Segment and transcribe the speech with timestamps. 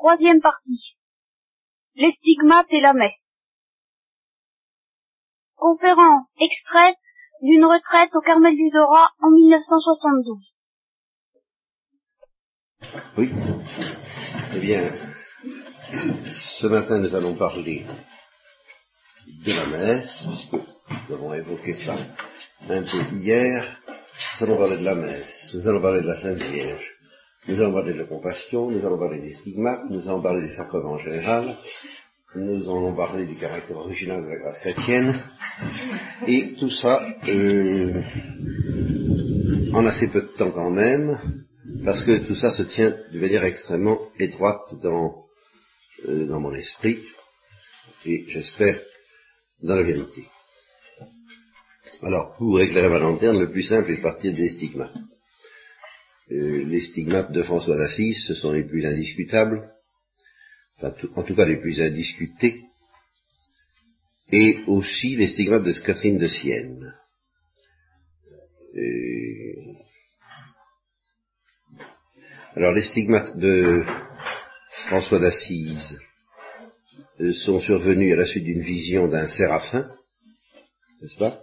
[0.00, 0.96] Troisième partie.
[1.94, 3.44] Les stigmates et la messe.
[5.56, 6.96] Conférence extraite
[7.42, 10.38] d'une retraite au Carmel du Dora en 1972.
[13.18, 13.30] Oui.
[14.54, 14.90] Eh bien,
[16.60, 17.84] ce matin nous allons parler
[19.44, 21.96] de la messe, puisque nous avons évoqué ça
[22.70, 23.82] un peu hier.
[24.40, 26.90] Nous allons parler de la messe, nous allons parler de la Sainte Vierge,
[27.48, 30.54] nous allons parler de la compassion, nous allons parler des stigmates, nous allons parler des
[30.54, 31.56] sacrements en général,
[32.36, 35.22] nous allons parler du caractère original de la grâce chrétienne,
[36.26, 38.02] et tout ça euh,
[39.72, 41.18] en assez peu de temps quand même,
[41.84, 45.24] parce que tout ça se tient de manière extrêmement étroite dans,
[46.06, 46.98] euh, dans mon esprit,
[48.04, 48.80] et j'espère
[49.62, 50.26] dans la vérité.
[52.02, 54.96] Alors, pour éclairer ma lanterne, le plus simple est de partir des stigmates.
[56.32, 59.68] Euh, les stigmates de François d'Assise, ce sont les plus indiscutables,
[60.80, 62.62] en tout cas les plus indiscutés,
[64.30, 66.94] et aussi les stigmates de Catherine de Sienne.
[68.76, 69.74] Euh,
[72.54, 73.84] alors les stigmates de
[74.86, 75.98] François d'Assise
[77.18, 79.84] euh, sont survenus à la suite d'une vision d'un séraphin,
[81.02, 81.40] n'est-ce pas?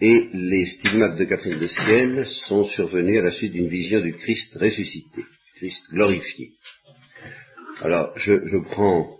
[0.00, 4.12] Et les stigmates de Catherine de Sienne sont survenus à la suite d'une vision du
[4.14, 5.24] Christ ressuscité,
[5.56, 6.52] Christ glorifié.
[7.80, 9.18] Alors, je, je, prends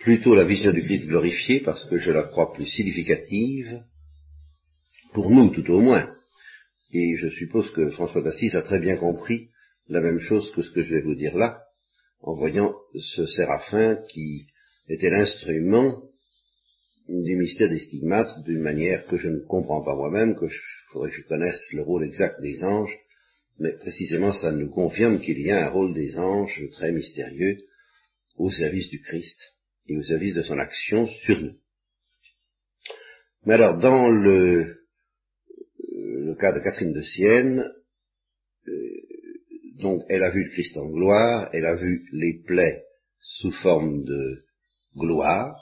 [0.00, 3.82] plutôt la vision du Christ glorifié parce que je la crois plus significative,
[5.12, 6.08] pour nous tout au moins.
[6.92, 9.48] Et je suppose que François d'Assise a très bien compris
[9.88, 11.60] la même chose que ce que je vais vous dire là,
[12.20, 14.46] en voyant ce séraphin qui
[14.88, 16.02] était l'instrument
[17.08, 20.60] du mystère des stigmates d'une manière que je ne comprends pas moi-même, que je
[20.92, 22.96] faudrait que je connaisse le rôle exact des anges,
[23.58, 27.58] mais précisément ça nous confirme qu'il y a un rôle des anges très mystérieux
[28.36, 29.38] au service du Christ
[29.88, 31.56] et au service de son action sur nous.
[33.44, 34.84] Mais alors, dans le,
[35.90, 37.64] le cas de Catherine de Sienne,
[38.68, 38.72] euh,
[39.80, 42.84] donc elle a vu le Christ en gloire, elle a vu les plaies
[43.20, 44.44] sous forme de
[44.96, 45.56] gloire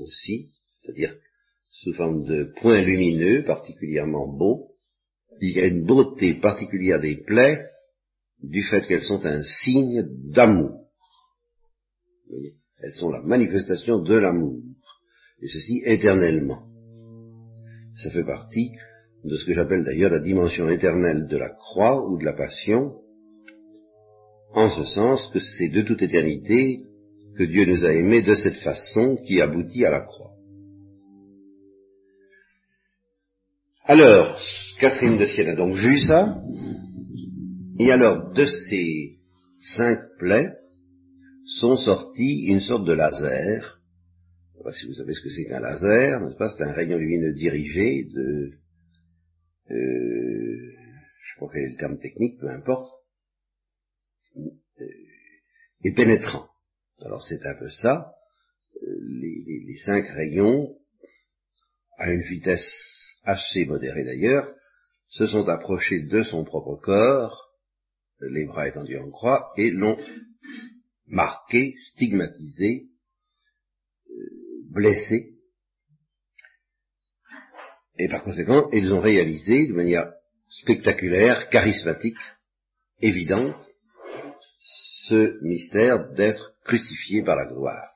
[0.00, 1.14] aussi, c'est-à-dire
[1.82, 4.68] sous forme de points lumineux particulièrement beaux.
[5.40, 7.66] Il y a une beauté particulière des plaies
[8.42, 10.86] du fait qu'elles sont un signe d'amour.
[12.78, 14.60] Elles sont la manifestation de l'amour,
[15.40, 16.64] et ceci éternellement.
[18.02, 18.72] Ça fait partie
[19.24, 22.96] de ce que j'appelle d'ailleurs la dimension éternelle de la croix ou de la passion,
[24.54, 26.80] en ce sens que c'est de toute éternité
[27.36, 30.32] que Dieu nous a aimés de cette façon qui aboutit à la croix.
[33.94, 34.40] Alors,
[34.80, 36.42] Catherine de Sienne a donc vu ça,
[37.78, 39.18] et alors de ces
[39.76, 40.48] cinq plaies
[41.58, 43.82] sont sortis une sorte de laser.
[44.70, 46.48] Si vous savez ce que c'est qu'un laser, n'est-ce pas?
[46.48, 48.52] C'est un rayon lumineux dirigé de...
[49.70, 50.72] Euh,
[51.26, 52.90] je crois quel est le terme technique, peu importe.
[54.38, 54.86] Euh,
[55.84, 56.48] et pénétrant.
[57.04, 58.10] Alors c'est un peu ça.
[58.74, 58.88] Euh,
[59.20, 60.66] les cinq rayons,
[61.98, 64.52] à une vitesse assez modéré d'ailleurs,
[65.08, 67.52] se sont approchés de son propre corps,
[68.20, 69.98] les bras étendus en croix, et l'ont
[71.06, 72.88] marqué, stigmatisé,
[74.08, 74.14] euh,
[74.70, 75.34] blessé.
[77.98, 80.12] Et par conséquent, ils ont réalisé de manière
[80.48, 82.16] spectaculaire, charismatique,
[83.00, 83.56] évidente,
[85.06, 87.91] ce mystère d'être crucifié par la gloire.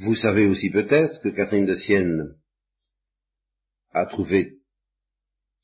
[0.00, 2.36] Vous savez aussi peut-être que Catherine de Sienne
[3.90, 4.58] a trouvé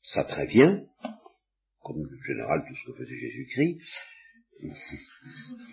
[0.01, 0.85] ça très bien,
[1.81, 3.81] comme en général tout ce que faisait Jésus-Christ,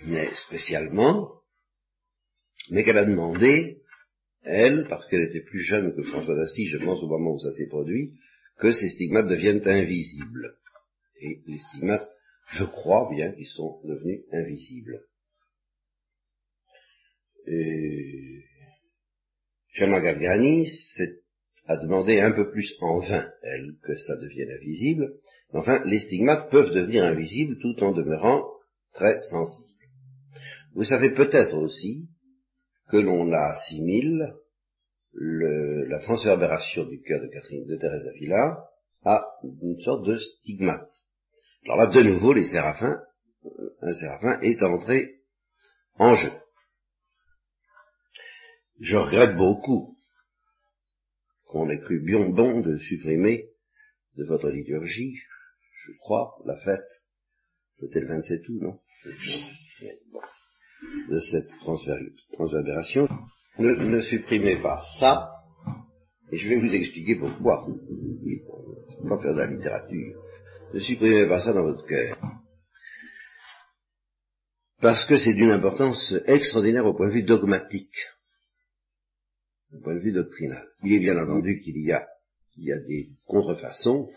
[0.07, 1.33] mais spécialement,
[2.71, 3.83] mais qu'elle a demandé,
[4.43, 7.51] elle, parce qu'elle était plus jeune que François d'Assise, je pense au moment où ça
[7.53, 8.13] s'est produit,
[8.59, 10.57] que ces stigmates deviennent invisibles.
[11.21, 12.09] Et les stigmates,
[12.53, 15.05] je crois bien qu'ils sont devenus invisibles.
[17.47, 18.32] Et
[19.73, 20.69] Gemma Galgani
[21.67, 25.15] a demandé un peu plus en vain, elle, que ça devienne invisible.
[25.53, 28.45] Enfin, les stigmates peuvent devenir invisibles tout en demeurant
[28.93, 29.73] très sensibles.
[30.75, 32.09] Vous savez peut-être aussi
[32.89, 34.35] que l'on assimile
[35.13, 38.65] le, la transverbération du cœur de Catherine de Thérèse Avila
[39.05, 40.91] à une sorte de stigmate.
[41.65, 43.01] Alors là, de nouveau, les séraphins,
[43.45, 45.17] euh, un séraphin est entré
[45.97, 46.31] en jeu.
[48.83, 49.97] Je regrette beaucoup
[51.47, 53.47] qu'on ait cru bien bon de supprimer
[54.17, 55.21] de votre liturgie,
[55.87, 56.89] je crois, la fête,
[57.79, 58.81] c'était le 27 août, non?
[61.09, 63.09] De cette transverbération.
[63.61, 65.31] Ne, ne supprimez pas ça,
[66.33, 67.65] et je vais vous expliquer pourquoi.
[69.09, 70.21] pas faire de la littérature.
[70.75, 72.19] Ne supprimez pas ça dans votre cœur.
[74.81, 77.95] Parce que c'est d'une importance extraordinaire au point de vue dogmatique,
[79.73, 80.67] au point de vue doctrinal.
[80.85, 82.07] Il est bien entendu qu'il y a,
[82.57, 84.09] il y a des contrefaçons,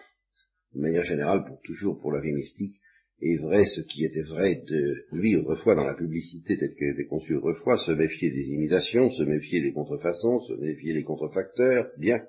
[0.74, 2.76] de manière générale, pour toujours pour la vie mystique,
[3.22, 7.06] est vrai ce qui était vrai de lui autrefois dans la publicité telle qu'elle était
[7.06, 12.20] conçue autrefois, se méfier des imitations, se méfier des contrefaçons, se méfier des contrefacteurs, bien,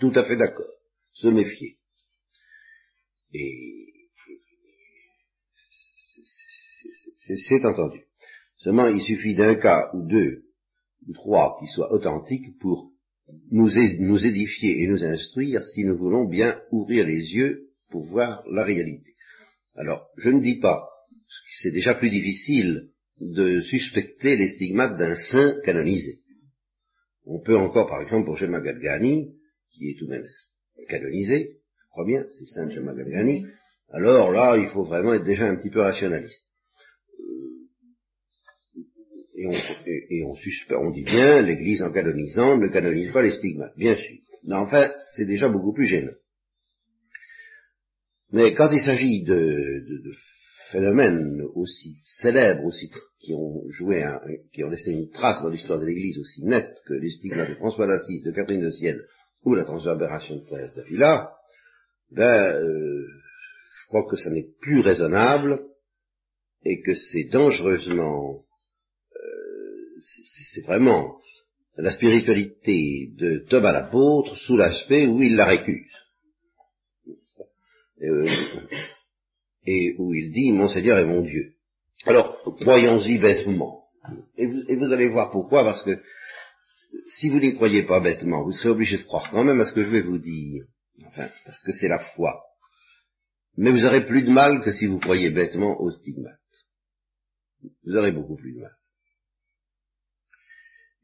[0.00, 0.72] tout à fait d'accord,
[1.12, 1.78] se méfier.
[3.32, 3.92] Et
[7.48, 8.00] c'est entendu.
[8.58, 10.45] Seulement, il suffit d'un cas ou deux
[11.14, 12.90] trois qui soient authentiques pour
[13.50, 18.64] nous, édifier et nous instruire si nous voulons bien ouvrir les yeux pour voir la
[18.64, 19.14] réalité.
[19.74, 20.88] Alors, je ne dis pas,
[21.60, 26.20] c'est déjà plus difficile de suspecter les stigmates d'un saint canonisé.
[27.24, 29.34] On peut encore, par exemple, pour Gemma Galgani,
[29.70, 30.26] qui est tout de même
[30.88, 33.46] canonisé, je crois bien, c'est saint Gemma Galgani,
[33.90, 36.50] alors là, il faut vraiment être déjà un petit peu rationaliste.
[39.38, 40.34] Et on, et, on,
[40.80, 44.16] on dit bien, l'Église en canonisant ne canonise pas les stigmates, bien sûr.
[44.44, 46.14] Mais enfin, c'est déjà beaucoup plus gênant.
[48.32, 50.12] Mais quand il s'agit de, de,
[50.70, 52.90] phénomènes aussi célèbres, aussi
[53.20, 54.20] qui ont joué, un,
[54.52, 57.54] qui ont laissé une trace dans l'histoire de l'Église aussi nette que les stigmates de
[57.56, 59.00] François d'Assise, de Catherine de Sienne
[59.44, 61.30] ou la transverbération de Thérèse d'Avila,
[62.10, 63.06] ben, euh,
[63.82, 65.60] je crois que ça n'est plus raisonnable
[66.64, 68.44] et que c'est dangereusement,
[69.98, 71.18] c'est vraiment
[71.76, 75.92] la spiritualité de Thomas l'apôtre sous l'aspect où il la récuse.
[78.02, 78.28] Euh,
[79.66, 81.54] et où il dit Mon Seigneur est mon Dieu.
[82.04, 83.84] Alors, croyons-y bêtement.
[84.36, 86.00] Et vous, et vous, allez voir pourquoi, parce que
[87.06, 89.72] si vous n'y croyez pas bêtement, vous serez obligé de croire quand même à ce
[89.72, 90.64] que je vais vous dire.
[91.06, 92.42] Enfin, parce que c'est la foi.
[93.56, 96.38] Mais vous aurez plus de mal que si vous croyez bêtement aux stigmates.
[97.84, 98.76] Vous aurez beaucoup plus de mal.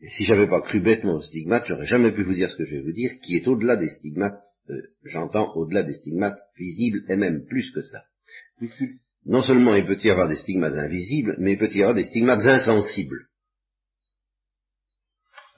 [0.03, 2.67] Et si j'avais pas cru bêtement aux stigmates, j'aurais jamais pu vous dire ce que
[2.67, 7.03] je vais vous dire, qui est au-delà des stigmates euh, j'entends au-delà des stigmates visibles,
[7.09, 8.05] et même plus que ça.
[9.25, 12.05] Non seulement il peut y avoir des stigmates invisibles, mais il peut y avoir des
[12.05, 13.29] stigmates insensibles.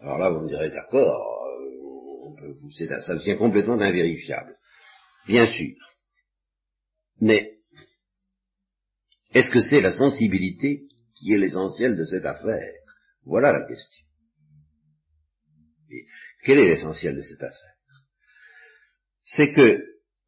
[0.01, 1.47] Alors là, vous me direz, d'accord,
[2.43, 4.57] euh, ça devient complètement invérifiable.
[5.27, 5.77] Bien sûr.
[7.21, 7.53] Mais,
[9.33, 10.83] est-ce que c'est la sensibilité
[11.15, 12.73] qui est l'essentiel de cette affaire?
[13.25, 14.04] Voilà la question.
[15.91, 16.07] Et
[16.45, 17.75] quel est l'essentiel de cette affaire?
[19.25, 19.83] C'est que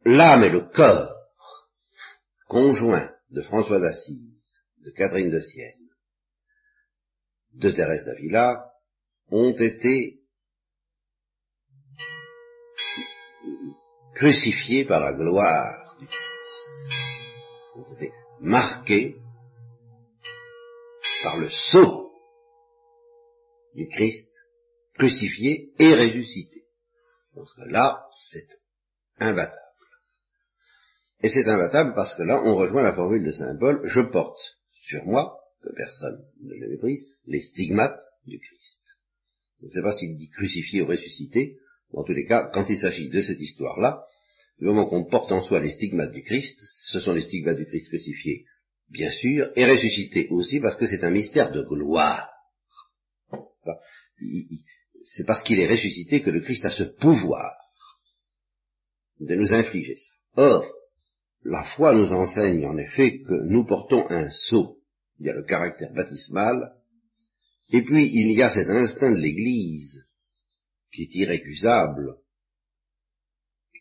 [0.04, 1.12] l'âme et le corps
[2.46, 5.88] conjoints de François d'Assise, de Catherine de Sienne,
[7.54, 8.70] de Thérèse d'Avila,
[9.28, 10.20] ont été
[14.14, 16.70] crucifiés par la gloire du Christ,
[17.76, 19.16] ont été marqués
[21.22, 22.12] par le sceau
[23.74, 24.25] du Christ,
[24.98, 26.64] crucifié et ressuscité.
[27.34, 28.48] Parce que là, c'est
[29.18, 29.60] imbattable.
[31.22, 34.38] Et c'est imbattable parce que là, on rejoint la formule de Saint Paul, je porte
[34.82, 38.82] sur moi, que personne ne le méprise, les stigmates du Christ.
[39.60, 41.58] Je ne sais pas s'il dit crucifié ou ressuscité,
[41.90, 44.04] ou en tous les cas, quand il s'agit de cette histoire-là,
[44.58, 47.66] le moment qu'on porte en soi les stigmates du Christ, ce sont les stigmates du
[47.66, 48.44] Christ crucifié,
[48.90, 52.30] bien sûr, et ressuscité aussi parce que c'est un mystère de gloire.
[55.06, 57.56] C'est parce qu'il est ressuscité que le Christ a ce pouvoir
[59.20, 60.12] de nous infliger ça.
[60.34, 60.64] Or,
[61.44, 64.78] la foi nous enseigne en effet que nous portons un sceau.
[65.20, 66.74] Il y a le caractère baptismal,
[67.70, 70.06] et puis il y a cet instinct de l'Église
[70.92, 72.16] qui est irrécusable,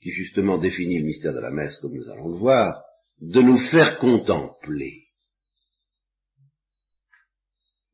[0.02, 2.84] qui justement définit le mystère de la messe comme nous allons le voir,
[3.20, 5.08] de nous faire contempler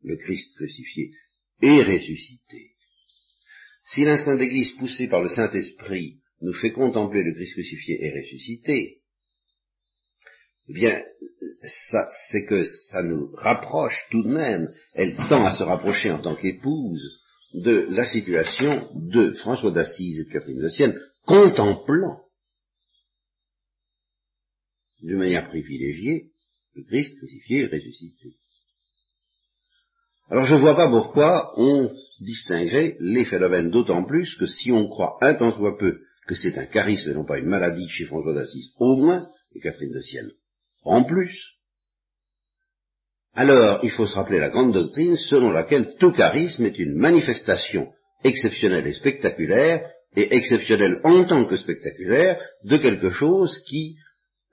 [0.03, 1.11] le Christ crucifié
[1.61, 2.70] et ressuscité.
[3.93, 9.01] Si l'instinct d'Église poussé par le Saint-Esprit nous fait contempler le Christ crucifié et ressuscité,
[10.69, 11.03] eh bien,
[11.89, 16.21] ça, c'est que ça nous rapproche tout de même, elle tend à se rapprocher en
[16.21, 17.21] tant qu'épouse
[17.53, 22.23] de la situation de François d'Assise et de Catherine de Sienne, contemplant
[25.01, 26.31] d'une manière privilégiée
[26.75, 28.37] le Christ crucifié et ressuscité.
[30.29, 34.87] Alors je ne vois pas pourquoi on distinguerait les phénomènes, d'autant plus que si on
[34.87, 38.05] croit un tant soit peu que c'est un charisme et non pas une maladie chez
[38.05, 40.31] François d'Assise, au moins, et Catherine de Sienne,
[40.83, 41.57] en plus,
[43.33, 47.91] alors il faut se rappeler la grande doctrine selon laquelle tout charisme est une manifestation
[48.23, 53.95] exceptionnelle et spectaculaire, et exceptionnelle en tant que spectaculaire, de quelque chose qui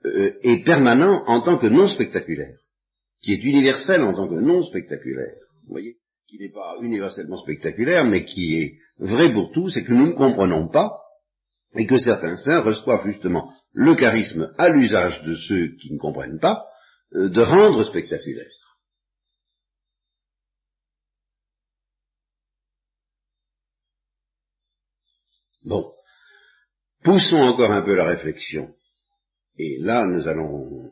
[0.05, 2.57] euh, est permanent en tant que non spectaculaire,
[3.21, 5.35] qui est universel en tant que non spectaculaire.
[5.65, 5.97] Vous voyez?
[6.29, 10.13] Qui n'est pas universellement spectaculaire, mais qui est vrai pour tous, et que nous ne
[10.13, 11.01] comprenons pas,
[11.73, 16.39] et que certains saints reçoivent justement le charisme à l'usage de ceux qui ne comprennent
[16.39, 16.67] pas,
[17.15, 18.45] euh, de rendre spectaculaire.
[25.65, 25.83] Bon,
[27.03, 28.75] poussons encore un peu la réflexion.
[29.57, 30.91] Et là, nous allons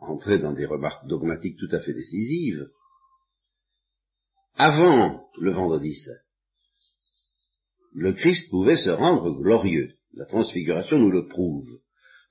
[0.00, 2.68] entrer dans des remarques dogmatiques tout à fait décisives.
[4.56, 6.20] Avant le vendredi saint,
[7.94, 9.94] le Christ pouvait se rendre glorieux.
[10.14, 11.68] La transfiguration nous le prouve.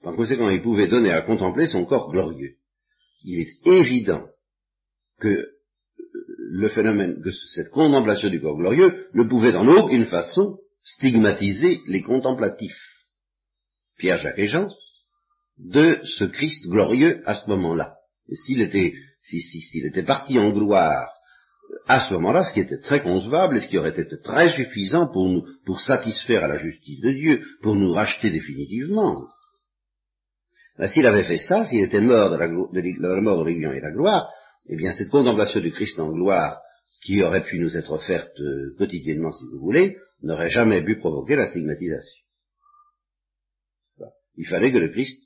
[0.04, 2.56] Par conséquent, il pouvait donner à contempler son corps glorieux.
[3.24, 4.28] Il est évident
[5.20, 5.48] que
[6.38, 12.02] le phénomène, que cette contemplation du corps glorieux ne pouvait en aucune façon stigmatiser les
[12.02, 12.88] contemplatifs,
[13.98, 14.68] Pierre, Jacques et Jean,
[15.58, 17.96] de ce Christ glorieux à ce moment-là.
[18.34, 18.68] S'il
[19.22, 21.08] s'il était parti en gloire
[21.88, 25.08] à ce moment-là, ce qui était très concevable et ce qui aurait été très suffisant
[25.08, 29.16] pour nous, pour satisfaire à la justice de Dieu, pour nous racheter définitivement.
[30.78, 33.72] Ben, s'il avait fait ça, s'il était mort de la, de la mort de l'aiguillon
[33.72, 34.30] et la gloire,
[34.68, 36.62] eh bien cette contemplation du Christ en gloire,
[37.04, 41.36] qui aurait pu nous être offerte euh, quotidiennement si vous voulez, n'aurait jamais pu provoquer
[41.36, 42.24] la stigmatisation.
[44.38, 45.22] Il fallait que le Christ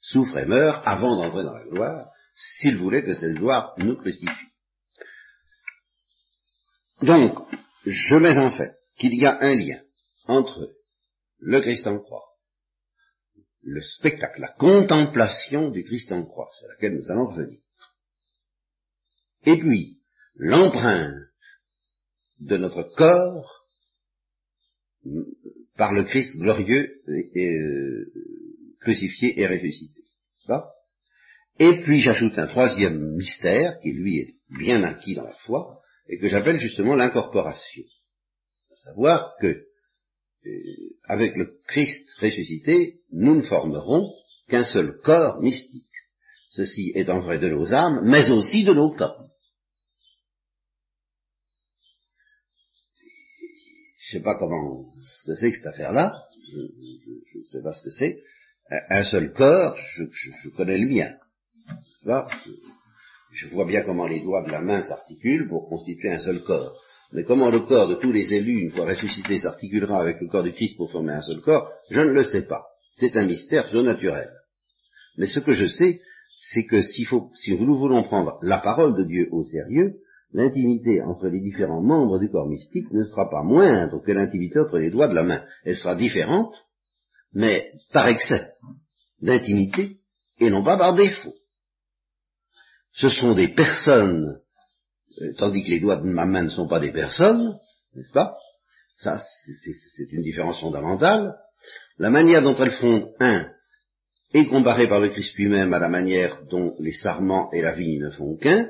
[0.00, 4.50] souffre et meure avant d'entrer dans la gloire, s'il voulait que cette gloire nous crucifie.
[7.02, 7.38] Donc,
[7.84, 9.80] je mets en fait qu'il y a un lien
[10.26, 10.70] entre
[11.38, 12.26] le Christ en croix,
[13.62, 17.58] le spectacle, la contemplation du Christ en croix, sur laquelle nous allons revenir,
[19.44, 19.98] et puis
[20.34, 21.14] l'empreinte
[22.40, 23.66] de notre corps
[25.76, 26.94] par le Christ glorieux
[27.34, 28.12] et, euh,
[28.80, 30.02] crucifié et ressuscité.
[31.58, 35.79] Et puis j'ajoute un troisième mystère qui lui est bien acquis dans la foi
[36.10, 37.84] et que j'appelle justement l'incorporation.
[38.72, 40.50] À savoir que euh,
[41.04, 44.12] avec le Christ ressuscité, nous ne formerons
[44.48, 45.86] qu'un seul corps mystique.
[46.50, 49.30] Ceci étant vrai de nos âmes, mais aussi de nos corps.
[54.10, 56.20] je sais pas comment, ce que c'est que cette affaire-là,
[56.52, 56.58] je
[57.38, 58.20] ne sais pas ce que c'est,
[58.88, 61.14] un seul corps, je, connais le mien.
[62.04, 62.28] je,
[63.52, 66.80] vois bien comment les doigts de la main s'articulent pour constituer un seul corps.
[67.12, 70.44] Mais comment le corps de tous les élus, une fois ressuscité, s'articulera avec le corps
[70.44, 72.66] du Christ pour former un seul corps, je ne le sais pas.
[72.94, 74.30] C'est un mystère surnaturel.
[75.16, 76.00] Mais ce que je sais,
[76.36, 79.96] c'est que si nous voulons prendre la parole de Dieu au sérieux,
[80.32, 84.78] l'intimité entre les différents membres du corps mystique ne sera pas moindre que l'intimité entre
[84.78, 85.44] les doigts de la main.
[85.64, 86.54] Elle sera différente,
[87.32, 88.52] mais par excès
[89.20, 89.98] d'intimité
[90.38, 91.34] et non pas par défaut.
[92.92, 94.40] Ce sont des personnes,
[95.20, 97.56] euh, tandis que les doigts de ma main ne sont pas des personnes,
[97.94, 98.34] n'est-ce pas?
[98.98, 101.34] Ça, c'est une différence fondamentale.
[101.98, 103.48] La manière dont elles font un
[104.34, 108.02] est comparée par le Christ lui-même à la manière dont les sarments et la vigne
[108.02, 108.68] ne font qu'un,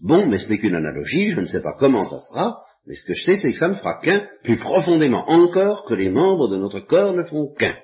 [0.00, 3.04] Bon, mais ce n'est qu'une analogie, je ne sais pas comment ça sera, mais ce
[3.04, 6.48] que je sais, c'est que ça ne fera qu'un, plus profondément encore que les membres
[6.48, 7.76] de notre corps ne font qu'un.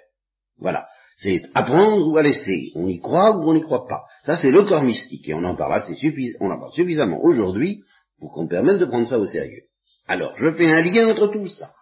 [0.59, 0.87] Voilà.
[1.23, 2.73] C'est apprendre ou à laisser.
[2.75, 4.05] On y croit ou on n'y croit pas.
[4.25, 5.29] Ça, c'est le corps mystique.
[5.29, 7.83] Et on en parle assez suffisamment aujourd'hui
[8.19, 9.65] pour qu'on permette de prendre ça au sérieux.
[10.07, 11.73] Alors, je fais un lien entre tout ça.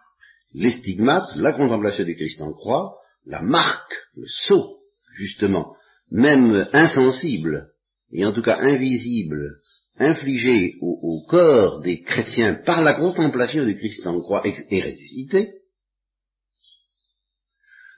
[0.53, 4.77] Les stigmates, la contemplation du Christ en croix, la marque, le sceau,
[5.13, 5.75] justement,
[6.11, 7.69] même insensible,
[8.11, 9.57] et en tout cas invisible,
[9.99, 15.58] infligé au, corps des chrétiens par la contemplation du Christ en croix et, ressuscité,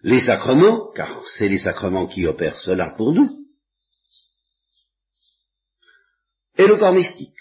[0.04, 3.46] les sacrements, car c'est les sacrements qui opèrent cela pour nous,
[6.58, 7.36] et le corps mystique.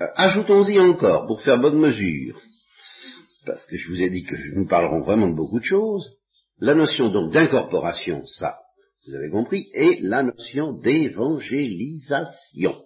[0.00, 2.40] Euh, ajoutons-y encore, pour faire bonne mesure,
[3.46, 6.16] parce que je vous ai dit que nous parlerons vraiment de beaucoup de choses,
[6.58, 8.58] la notion donc d'incorporation, ça,
[9.06, 12.84] vous avez compris, et la notion d'évangélisation.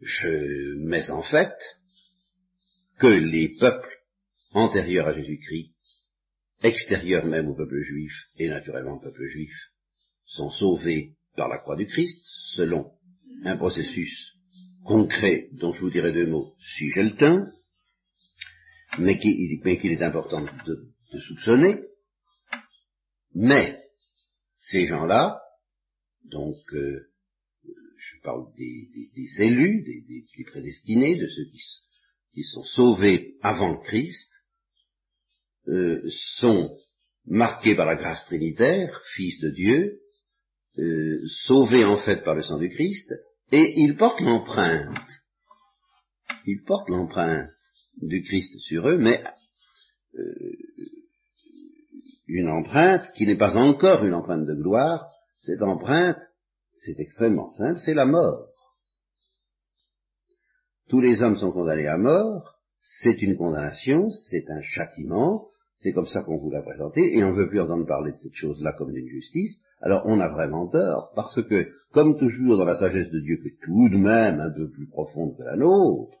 [0.00, 1.54] Je mets en fait
[2.98, 3.88] que les peuples
[4.52, 5.74] antérieurs à Jésus-Christ,
[6.62, 9.52] extérieurs même au peuple juif et naturellement au peuple juif,
[10.24, 12.20] sont sauvés par la croix du Christ
[12.54, 12.92] selon
[13.44, 14.32] un processus
[14.84, 17.46] concret dont je vous dirai deux mots si j'ai le temps,
[18.98, 21.82] mais qu'il est important de, soupçonner.
[23.34, 23.80] Mais
[24.56, 25.40] ces gens-là,
[26.24, 27.10] donc euh,
[27.64, 31.60] je parle des, élus, des, prédestinés, de ceux qui,
[32.44, 34.30] sont sauvés avant Christ,
[35.68, 36.02] euh,
[36.40, 36.78] sont
[37.26, 40.00] marqués par la grâce trinitaire, fils de Dieu,
[40.78, 43.12] euh, sauvés en fait par le sang du Christ,
[43.52, 45.08] et ils portent l'empreinte.
[46.46, 47.50] Ils portent l'empreinte
[48.00, 49.22] du Christ sur eux, mais
[50.14, 50.52] euh,
[52.26, 56.18] une empreinte qui n'est pas encore une empreinte de gloire, cette empreinte,
[56.76, 58.47] c'est extrêmement simple, c'est la mort.
[60.88, 66.06] Tous les hommes sont condamnés à mort, c'est une condamnation, c'est un châtiment, c'est comme
[66.06, 68.72] ça qu'on vous l'a présenté, et on ne veut plus entendre parler de cette chose-là
[68.72, 73.10] comme d'une justice, alors on a vraiment tort, parce que, comme toujours dans la sagesse
[73.10, 76.16] de Dieu, qui est tout de même un peu plus profonde que la nôtre,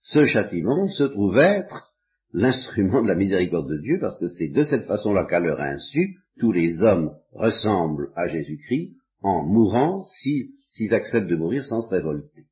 [0.00, 1.92] ce châtiment se trouve être
[2.32, 6.16] l'instrument de la miséricorde de Dieu, parce que c'est de cette façon-là qu'à leur insu,
[6.40, 12.46] tous les hommes ressemblent à Jésus-Christ en mourant s'ils acceptent de mourir sans se révolter.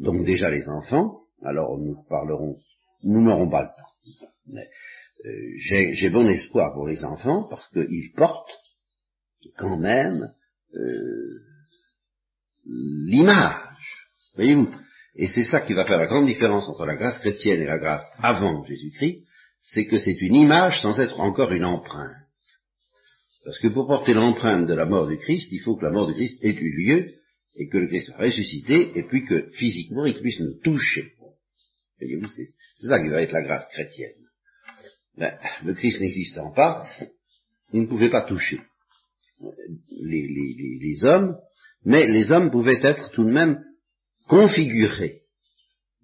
[0.00, 2.56] Donc déjà les enfants, alors nous parlerons,
[3.04, 4.24] nous n'aurons pas le temps.
[4.52, 4.68] Mais
[5.26, 8.58] euh, j'ai bon espoir pour les enfants parce qu'ils portent
[9.58, 10.32] quand même
[10.74, 11.40] euh,
[12.64, 14.08] l'image.
[14.36, 14.74] Voyez-vous?
[15.16, 17.78] Et c'est ça qui va faire la grande différence entre la grâce chrétienne et la
[17.78, 19.24] grâce avant Jésus-Christ,
[19.60, 22.14] c'est que c'est une image sans être encore une empreinte.
[23.44, 26.06] Parce que pour porter l'empreinte de la mort du Christ, il faut que la mort
[26.06, 27.19] du Christ ait eu lieu
[27.54, 31.14] et que le Christ soit ressuscité et puis que physiquement il puisse nous toucher.
[31.98, 34.14] Voyez-vous, c'est ça qui va être la grâce chrétienne.
[35.16, 36.86] Ben, le Christ n'existant pas,
[37.72, 38.60] il ne pouvait pas toucher
[40.02, 41.36] les, hommes,
[41.84, 43.62] mais les hommes pouvaient être tout de même
[44.28, 45.22] configurés.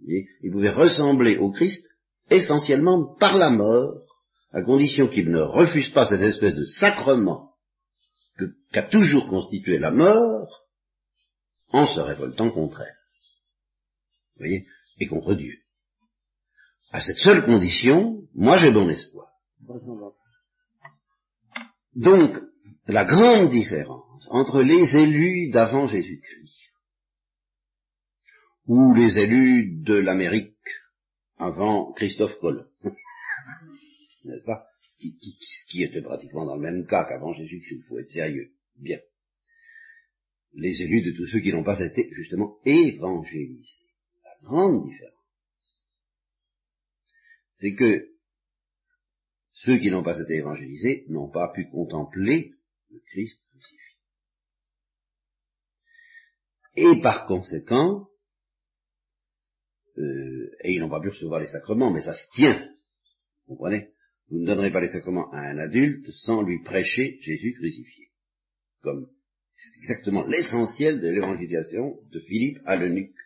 [0.07, 1.87] Ils pouvaient ressembler au Christ
[2.31, 4.03] essentiellement par la mort,
[4.53, 7.53] à condition qu'ils ne refusent pas cette espèce de sacrement
[8.73, 10.66] qu'a toujours constitué la mort,
[11.71, 12.97] en se révoltant contre elle.
[14.35, 14.67] Vous voyez
[14.99, 15.55] Et contre Dieu.
[16.91, 19.29] À cette seule condition, moi j'ai bon espoir.
[21.95, 22.39] Donc,
[22.87, 26.73] la grande différence entre les élus d'avant Jésus-Christ
[28.67, 30.55] ou les élus de l'Amérique
[31.39, 32.67] avant Christophe Colomb,
[34.25, 34.67] n'est-ce pas?
[34.89, 38.53] Ce qui, était pratiquement dans le même cas qu'avant Jésus-Christ, il faut être sérieux.
[38.77, 38.99] Bien.
[40.57, 43.87] Les élus de tous ceux qui n'ont pas été justement évangélisés.
[44.25, 45.13] La grande différence,
[47.57, 48.09] c'est que
[49.53, 52.55] ceux qui n'ont pas été évangélisés n'ont pas pu contempler
[52.91, 53.79] le Christ crucifié.
[56.77, 58.09] Et par conséquent,
[59.99, 62.67] euh, et ils n'ont pas pu recevoir les sacrements, mais ça se tient.
[63.47, 63.91] Vous comprenez?
[64.29, 68.09] Vous ne donnerez pas les sacrements à un adulte sans lui prêcher Jésus crucifié.
[68.81, 69.11] Comme
[69.57, 73.17] c'est exactement l'essentiel de l'évangélisation de Philippe à l'eunuque.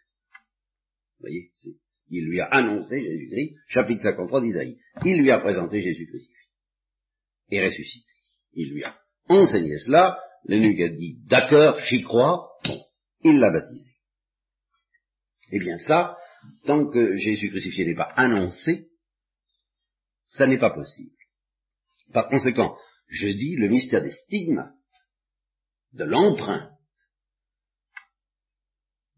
[1.18, 1.50] Vous voyez
[2.08, 4.78] Il lui a annoncé Jésus-Christ, chapitre 53 d'Isaïe.
[5.04, 6.36] Il lui a présenté Jésus crucifié
[7.50, 8.10] et ressuscité.
[8.52, 12.48] Il lui a enseigné cela, l'eunuque a dit d'accord, j'y crois,
[13.24, 13.92] il l'a baptisé.
[15.52, 16.16] Eh bien ça,
[16.64, 18.88] tant que Jésus crucifié n'est pas annoncé,
[20.28, 21.10] ça n'est pas possible.
[22.12, 22.76] Par conséquent,
[23.08, 24.74] je dis le mystère des stigmates,
[25.92, 26.70] de l'empreinte,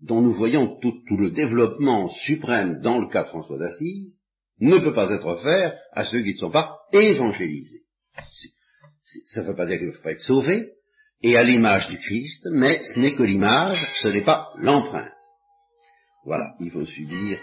[0.00, 4.18] dont nous voyons tout, le développement suprême dans le cas de François d'Assise,
[4.58, 7.82] ne peut pas être offert à ceux qui ne sont pas évangélisés
[9.24, 10.72] ça ne veut pas dire qu'il ne faut pas être sauvé,
[11.22, 15.12] et à l'image du Christ, mais ce n'est que l'image, ce n'est pas l'empreinte.
[16.24, 17.38] Voilà, il faut subir.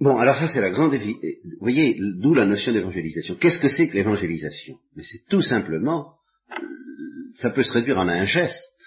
[0.00, 0.94] Bon, alors ça c'est la grande...
[0.94, 3.36] Vous voyez, d'où la notion d'évangélisation.
[3.36, 4.78] Qu'est-ce que c'est que l'évangélisation?
[4.96, 6.18] Mais c'est tout simplement,
[7.36, 8.82] ça peut se réduire en un geste,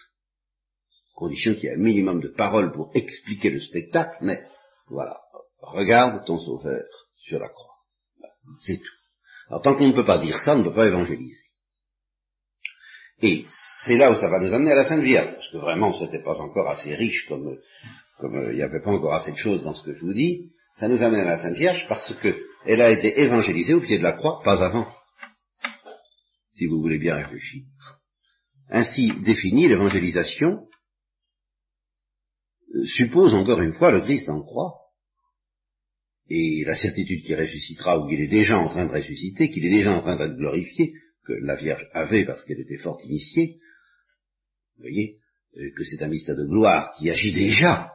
[1.16, 4.46] condition qu'il y ait un minimum de paroles pour expliquer le spectacle, mais
[4.90, 5.18] voilà,
[5.60, 7.74] regarde ton sauveur sur la croix.
[8.62, 8.98] C'est tout.
[9.50, 11.47] Alors tant qu'on ne peut pas dire ça, on ne peut pas évangéliser.
[13.22, 13.46] Et
[13.84, 16.04] c'est là où ça va nous amener à la Sainte Vierge, parce que vraiment, ce
[16.04, 17.58] n'était pas encore assez riche comme,
[18.20, 20.52] comme il n'y avait pas encore assez de choses dans ce que je vous dis
[20.78, 24.04] ça nous amène à la Sainte Vierge parce qu'elle a été évangélisée au pied de
[24.04, 24.88] la croix, pas avant.
[26.54, 27.64] Si vous voulez bien réfléchir.
[28.70, 30.68] Ainsi définie, l'évangélisation
[32.76, 34.74] euh, suppose encore une fois le Christ en croix.
[36.30, 39.78] et la certitude qu'il ressuscitera ou qu'il est déjà en train de ressusciter, qu'il est
[39.78, 40.94] déjà en train d'être glorifié,
[41.28, 43.60] que la Vierge avait parce qu'elle était fort initiée,
[44.78, 45.18] vous voyez,
[45.58, 47.92] euh, que c'est un mystère de gloire qui agit déjà.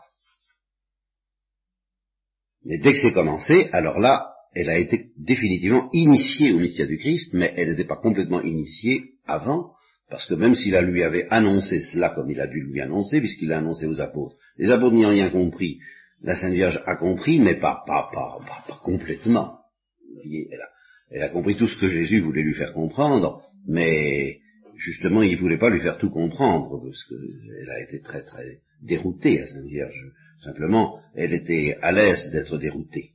[2.65, 6.99] Mais dès que c'est commencé, alors là, elle a été définitivement initiée au mystère du
[6.99, 9.73] Christ, mais elle n'était pas complètement initiée avant,
[10.11, 13.49] parce que même s'il lui avait annoncé cela comme il a dû lui annoncer, puisqu'il
[13.49, 15.79] l'a annoncé aux apôtres, les apôtres n'y ont rien compris,
[16.21, 19.59] la Sainte Vierge a compris, mais pas, pas, pas, pas, complètement.
[20.07, 20.69] Vous voyez, elle a,
[21.13, 24.41] elle a compris tout ce que Jésus voulait lui faire comprendre, mais
[24.77, 28.61] justement, il ne voulait pas lui faire tout comprendre, parce qu'elle a été très très
[28.83, 30.13] déroutée, la Sainte Vierge.
[30.43, 33.11] Simplement, elle était à l'aise d'être déroutée.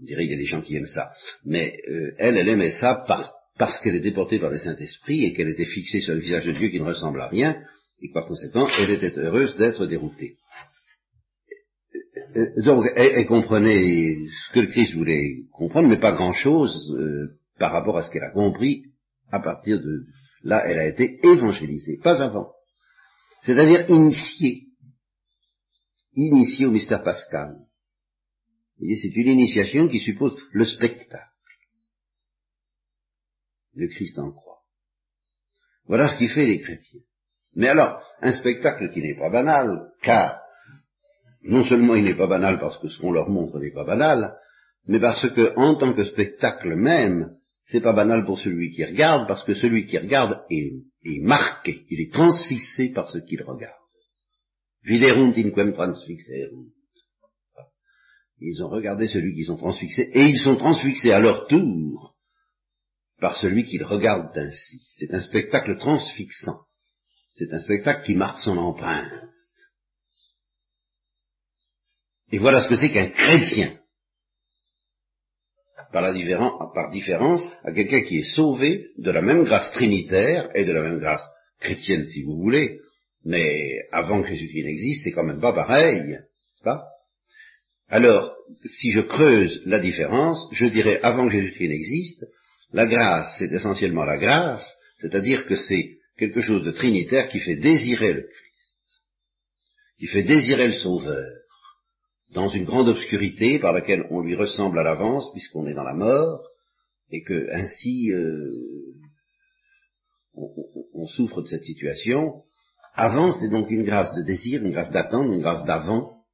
[0.00, 1.12] On dirait qu'il y a des gens qui aiment ça.
[1.44, 3.04] Mais euh, elle, elle aimait ça
[3.58, 6.52] parce qu'elle était portée par le Saint-Esprit et qu'elle était fixée sur le visage de
[6.52, 7.56] Dieu qui ne ressemble à rien,
[8.02, 10.36] et par conséquent, elle était heureuse d'être déroutée.
[12.36, 17.72] Euh, donc, elle, comprenait ce que le Christ voulait comprendre, mais pas grand-chose euh, par
[17.72, 18.84] rapport à ce qu'elle a compris
[19.30, 20.06] à partir de
[20.42, 22.52] là, elle a été évangélisée, pas avant.
[23.42, 24.66] C'est-à-dire initiée,
[26.14, 27.56] initiée au mystère pascal.
[28.78, 31.24] C'est une initiation qui suppose le spectacle.
[33.74, 34.60] Le Christ en croix.
[35.86, 37.00] Voilà ce qui fait les chrétiens.
[37.54, 40.40] Mais alors, un spectacle qui n'est pas banal, car
[41.48, 44.36] non seulement il n'est pas banal parce que ce qu'on leur montre n'est pas banal,
[44.86, 49.26] mais parce que, en tant que spectacle même, c'est pas banal pour celui qui regarde,
[49.26, 50.72] parce que celui qui regarde est,
[51.22, 53.74] marqué, il est transfixé par ce qu'il regarde.
[54.84, 56.66] Viderunt inquem transfixerunt.
[58.38, 62.14] Ils ont regardé celui qu'ils ont transfixé, et ils sont transfixés à leur tour
[63.18, 64.82] par celui qu'ils regardent ainsi.
[64.98, 66.60] C'est un spectacle transfixant.
[67.32, 69.10] C'est un spectacle qui marque son empreinte.
[72.32, 73.78] Et voilà ce que c'est qu'un chrétien.
[75.92, 76.12] Par, la
[76.74, 80.82] par différence à quelqu'un qui est sauvé de la même grâce trinitaire et de la
[80.82, 81.26] même grâce
[81.60, 82.78] chrétienne si vous voulez,
[83.24, 86.18] mais avant que Jésus-Christ n'existe, c'est quand même pas pareil,
[86.62, 86.84] pas?
[87.88, 88.34] Alors,
[88.64, 92.24] si je creuse la différence, je dirais avant que Jésus-Christ n'existe,
[92.72, 97.56] la grâce, c'est essentiellement la grâce, c'est-à-dire que c'est quelque chose de trinitaire qui fait
[97.56, 98.80] désirer le Christ,
[99.98, 101.26] qui fait désirer le Sauveur,
[102.34, 105.94] dans une grande obscurité par laquelle on lui ressemble à l'avance puisqu'on est dans la
[105.94, 106.42] mort,
[107.10, 108.50] et que ainsi euh,
[110.34, 112.42] on, souffre de cette situation.
[112.94, 116.24] Avant, c'est donc une grâce de désir, une grâce d'attente, une grâce d'avant,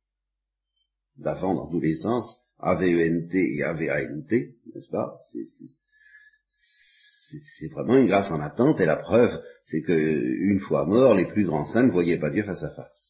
[1.19, 5.19] d'avant dans tous les sens, A-V-E-N-T et A-V-A-N-T, n'est-ce pas?
[7.59, 11.27] C'est vraiment une grâce en attente, et la preuve, c'est que une fois mort, les
[11.27, 13.02] plus grands saints ne voyaient pas Dieu face à face.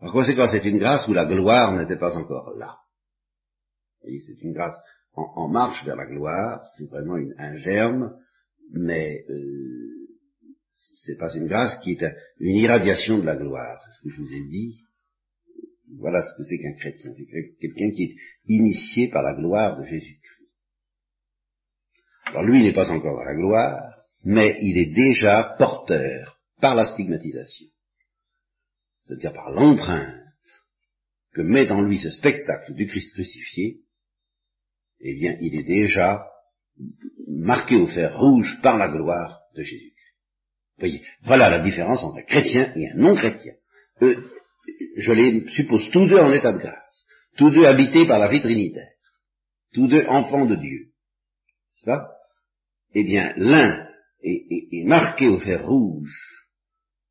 [0.00, 2.78] En conséquence, c'est une grâce où la gloire n'était pas encore là.
[4.02, 4.76] C'est une grâce
[5.14, 8.16] en, marche vers la gloire, c'est vraiment un germe,
[8.72, 10.08] mais euh,
[10.72, 12.04] c'est pas une grâce qui est
[12.38, 14.80] une irradiation de la gloire, c'est ce que je vous ai dit.
[15.98, 17.26] Voilà ce que c'est qu'un chrétien, c'est
[17.60, 20.58] quelqu'un qui est initié par la gloire de Jésus-Christ.
[22.26, 26.74] Alors lui, il n'est pas encore dans la gloire, mais il est déjà porteur par
[26.74, 27.68] la stigmatisation
[29.04, 30.22] c'est-à-dire par l'empreinte
[31.32, 33.80] que met en lui ce spectacle du Christ crucifié,
[35.00, 36.26] eh bien, il est déjà
[37.28, 39.92] marqué au fer rouge par la gloire de Jésus.
[40.78, 43.54] Voyez, voilà la différence entre un chrétien et un non-chrétien.
[44.00, 48.40] je les suppose tous deux en état de grâce, tous deux habités par la vie
[48.40, 48.90] trinitaire,
[49.72, 50.92] tous deux enfants de Dieu.
[51.74, 52.08] C'est ça
[52.94, 53.86] Eh bien, l'un
[54.22, 56.16] est marqué au fer rouge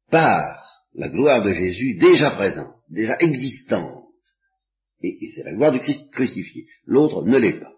[0.10, 0.63] par
[0.96, 4.04] la gloire de Jésus déjà présente, déjà existante.
[5.02, 6.66] Et, c'est la gloire du Christ crucifié.
[6.86, 7.74] L'autre ne l'est pas.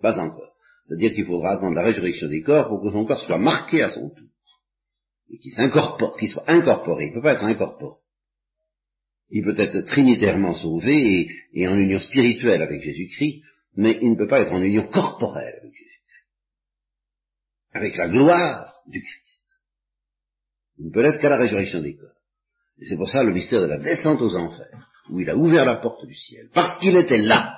[0.00, 0.52] Pas encore.
[0.86, 3.90] C'est-à-dire qu'il faudra attendre la résurrection des corps pour que son corps soit marqué à
[3.90, 4.28] son tour.
[5.30, 7.06] Et qu'il s'incorpore, qu'il soit incorporé.
[7.06, 7.96] Il ne peut pas être incorporé.
[9.30, 13.42] Il peut être trinitairement sauvé et, en union spirituelle avec Jésus-Christ,
[13.74, 16.26] mais il ne peut pas être en union corporelle avec Jésus-Christ.
[17.72, 19.44] Avec la gloire du Christ.
[20.78, 22.15] Il ne peut l'être qu'à la résurrection des corps.
[22.82, 25.76] C'est pour ça le mystère de la descente aux enfers, où il a ouvert la
[25.76, 27.54] porte du ciel, parce qu'il était là,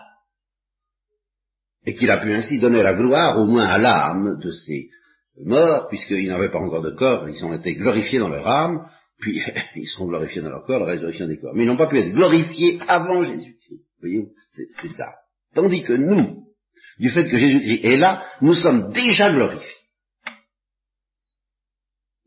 [1.85, 4.90] et qu'il a pu ainsi donner la gloire au moins à l'âme de ces
[5.44, 9.40] morts, puisqu'ils n'avaient pas encore de corps, ils ont été glorifiés dans leur âme, puis
[9.76, 11.54] ils seront glorifiés dans leur corps, la résurrection des corps.
[11.54, 13.83] Mais ils n'ont pas pu être glorifiés avant Jésus-Christ.
[14.00, 15.09] Voyez, c'est ça.
[15.54, 16.44] Tandis que nous,
[16.98, 19.78] du fait que Jésus-Christ est là, nous sommes déjà glorifiés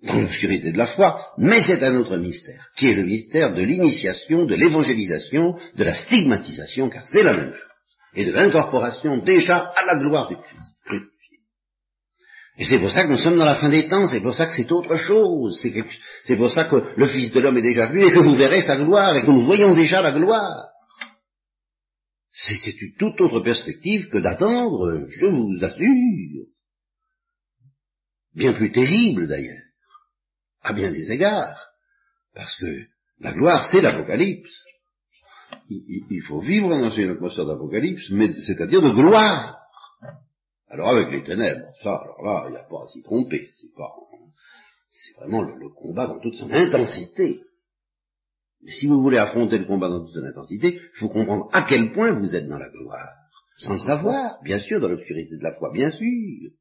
[0.03, 3.61] dans l'obscurité de la foi, mais c'est un autre mystère, qui est le mystère de
[3.61, 7.67] l'initiation, de l'évangélisation, de la stigmatisation, car c'est la même chose.
[8.13, 11.07] et de l'incorporation déjà à la gloire du Christ.
[12.57, 14.45] Et c'est pour ça que nous sommes dans la fin des temps, c'est pour ça
[14.45, 15.65] que c'est autre chose,
[16.25, 18.61] c'est pour ça que le Fils de l'homme est déjà venu et que vous verrez
[18.61, 20.67] sa gloire et que nous voyons déjà la gloire.
[22.31, 26.47] C'est une toute autre perspective que d'attendre, je vous assure.
[28.35, 29.63] Bien plus terrible d'ailleurs,
[30.61, 31.57] à bien des égards,
[32.33, 32.85] parce que
[33.19, 34.51] la gloire c'est l'Apocalypse.
[35.69, 39.57] Il, faut vivre dans une atmosphère d'Apocalypse, mais c'est-à-dire de gloire.
[40.67, 43.73] Alors avec les ténèbres, ça, alors là, il n'y a pas à s'y tromper, c'est
[43.75, 43.91] pas,
[44.89, 47.41] c'est vraiment le, combat dans toute son intensité.
[48.63, 51.63] Mais si vous voulez affronter le combat dans toute son intensité, il faut comprendre à
[51.63, 53.15] quel point vous êtes dans la gloire.
[53.57, 56.51] Sans le savoir, bien sûr, dans l'obscurité de la foi, bien sûr.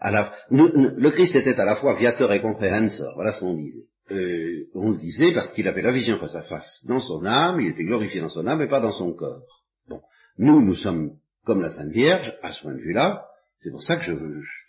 [0.00, 3.86] Le Christ était à la fois viateur et compréhensor, voilà ce qu'on disait.
[4.10, 7.60] Euh, on le disait parce qu'il avait la vision face à face dans son âme,
[7.60, 9.62] il était glorifié dans son âme et pas dans son corps.
[9.88, 10.00] Bon,
[10.36, 11.12] nous, nous sommes
[11.44, 13.24] comme la Sainte Vierge, à ce point de vue-là,
[13.60, 14.12] c'est pour ça que je,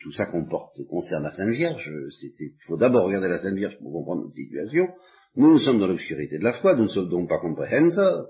[0.03, 1.91] tout ça comporte, concerne la Sainte Vierge.
[2.29, 4.87] Il faut d'abord regarder la Sainte Vierge pour comprendre notre situation.
[5.35, 8.27] Nous, nous sommes dans l'obscurité de la foi, nous ne sommes donc pas compréhenseurs.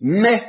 [0.00, 0.42] Mais,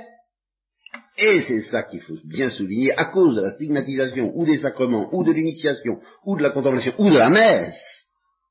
[1.18, 5.10] et c'est ça qu'il faut bien souligner, à cause de la stigmatisation, ou des sacrements,
[5.14, 8.08] ou de l'initiation, ou de la contemplation, ou de la messe,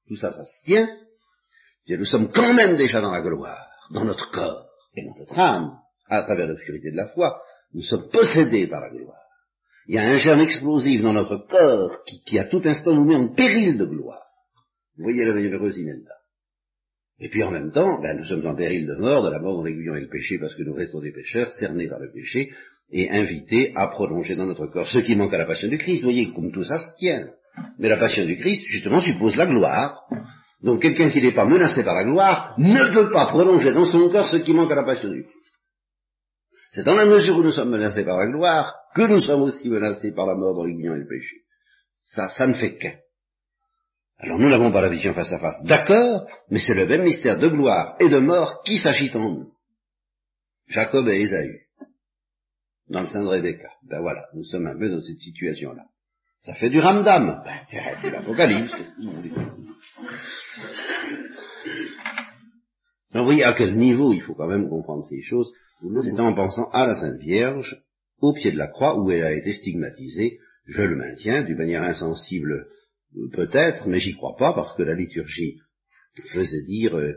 [0.08, 0.88] tout ça, ça se tient,
[1.88, 5.78] nous sommes quand même déjà dans la gloire, dans notre corps et dans notre âme,
[6.08, 7.40] à travers l'obscurité de la foi,
[7.74, 9.18] nous sommes possédés par la gloire.
[9.86, 13.16] Il y a un germe explosif dans notre corps qui, à tout instant nous met
[13.16, 14.24] en péril de gloire.
[14.96, 16.14] Vous voyez la bienheureuse Imelda.
[17.20, 19.58] Et puis en même temps, ben, nous sommes en péril de mort, de la mort
[19.58, 22.50] en aiguillon et le péché, parce que nous restons des pécheurs, cernés par le péché,
[22.90, 26.00] et invités à prolonger dans notre corps ce qui manque à la passion du Christ.
[26.00, 27.28] Vous voyez comme tout ça se tient.
[27.78, 30.02] Mais la passion du Christ, justement, suppose la gloire.
[30.62, 34.08] Donc quelqu'un qui n'est pas menacé par la gloire ne peut pas prolonger dans son
[34.10, 35.36] corps ce qui manque à la passion du Christ.
[36.72, 39.68] C'est dans la mesure où nous sommes menacés par la gloire que nous sommes aussi
[39.68, 41.36] menacés par la mort dans l'aiguillon et le péché.
[42.02, 42.94] Ça, ça ne fait qu'un.
[44.18, 47.38] Alors nous n'avons pas la vision face à face, d'accord, mais c'est le même mystère
[47.38, 49.52] de gloire et de mort qui s'agite en nous.
[50.68, 51.64] Jacob et Ésaü,
[52.88, 53.68] dans le sein de Rebecca.
[53.82, 55.84] Ben voilà, nous sommes un peu dans cette situation-là.
[56.38, 57.42] Ça fait du ramdam.
[57.44, 57.60] Ben,
[58.00, 58.74] c'est l'Apocalypse.
[63.14, 65.52] vous voyez à quel niveau il faut quand même comprendre ces choses.
[66.02, 67.82] C'est en pensant à la Sainte Vierge,
[68.20, 71.82] au pied de la croix où elle a été stigmatisée, je le maintiens, d'une manière
[71.82, 72.66] insensible
[73.32, 75.58] peut-être, mais j'y crois pas parce que la liturgie
[76.32, 77.12] faisait dire euh,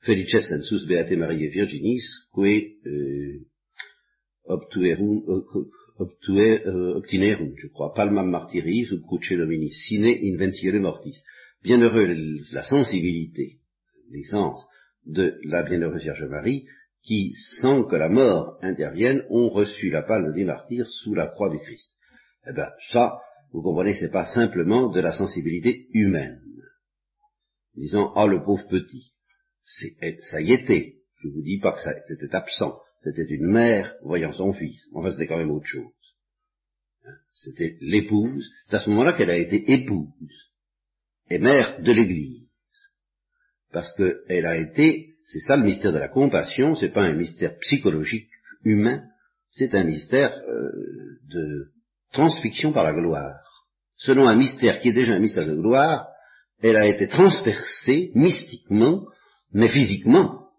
[0.00, 2.02] Felices sensus beate Mariae Virginis,
[2.34, 3.46] que euh,
[4.44, 11.22] obtuerum, euh, obtinerum, je crois, palmam martyris ou cruce domini, sine inventiere mortis.
[11.62, 12.16] Bienheureux
[12.52, 13.60] la sensibilité,
[14.10, 14.66] l'essence
[15.06, 16.66] de la bienheureuse Vierge Marie,
[17.04, 21.50] qui, sans que la mort intervienne, ont reçu la palme des martyrs sous la croix
[21.50, 21.92] du Christ.
[22.48, 23.20] Eh bien, ça,
[23.52, 26.40] vous comprenez, c'est pas simplement de la sensibilité humaine.
[27.74, 29.12] Disant, ah, le pauvre petit,
[29.62, 30.96] c'est, ça y était.
[31.22, 32.78] Je vous dis pas que c'était absent.
[33.02, 34.80] C'était une mère voyant son fils.
[34.92, 35.92] Enfin, c'était quand même autre chose.
[37.04, 38.50] Hein, c'était l'épouse.
[38.64, 40.52] C'est à ce moment-là qu'elle a été épouse
[41.30, 42.48] et mère de l'Église.
[43.70, 47.56] Parce qu'elle a été c'est ça le mystère de la compassion, c'est pas un mystère
[47.58, 48.28] psychologique
[48.64, 49.04] humain,
[49.50, 51.72] c'est un mystère euh, de
[52.12, 53.66] transfixion par la gloire.
[53.96, 56.08] Selon un mystère qui est déjà un mystère de gloire,
[56.62, 59.06] elle a été transpercée mystiquement,
[59.52, 60.50] mais physiquement,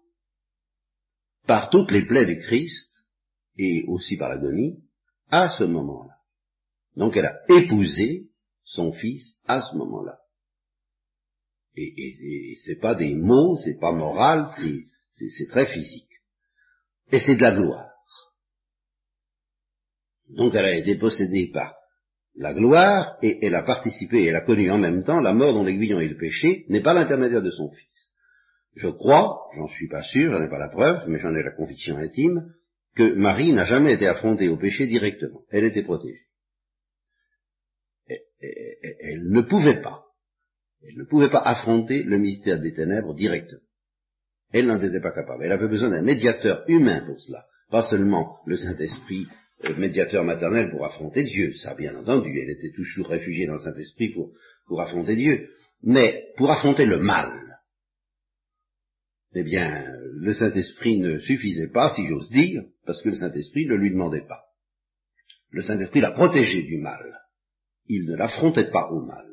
[1.46, 2.90] par toutes les plaies du Christ,
[3.56, 4.82] et aussi par l'agonie,
[5.30, 6.14] à ce moment-là.
[6.96, 8.28] Donc elle a épousé
[8.64, 10.18] son fils à ce moment-là.
[11.76, 16.08] Et, et, c'est pas des mots, c'est pas moral, c'est très physique.
[17.10, 17.93] Et c'est de la gloire.
[20.28, 21.74] Donc elle a été possédée par
[22.36, 25.62] la gloire, et elle a participé, elle a connu en même temps la mort dont
[25.62, 28.12] l'aiguillon et le péché n'est pas l'intermédiaire de son fils.
[28.74, 31.52] Je crois, j'en suis pas sûr, j'en ai pas la preuve, mais j'en ai la
[31.52, 32.52] conviction intime,
[32.96, 35.42] que Marie n'a jamais été affrontée au péché directement.
[35.50, 36.26] Elle était protégée.
[38.08, 40.04] elle ne pouvait pas.
[40.82, 43.62] Elle ne pouvait pas affronter le mystère des ténèbres directement.
[44.52, 45.44] Elle n'en était pas capable.
[45.44, 47.46] Elle avait besoin d'un médiateur humain pour cela.
[47.70, 49.26] Pas seulement le Saint-Esprit,
[49.78, 51.54] médiateur maternel pour affronter Dieu.
[51.54, 54.32] Ça, bien entendu, elle était toujours réfugiée dans le Saint-Esprit pour,
[54.66, 55.50] pour affronter Dieu.
[55.82, 57.32] Mais pour affronter le mal,
[59.34, 63.74] eh bien, le Saint-Esprit ne suffisait pas, si j'ose dire, parce que le Saint-Esprit ne
[63.74, 64.44] lui demandait pas.
[65.50, 67.02] Le Saint-Esprit l'a protégée du mal.
[67.86, 69.26] Il ne l'affrontait pas au mal.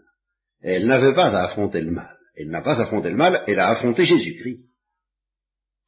[0.61, 2.17] Elle n'avait pas à affronter le mal.
[2.35, 4.70] Elle n'a pas affronté le mal, elle a affronté Jésus-Christ.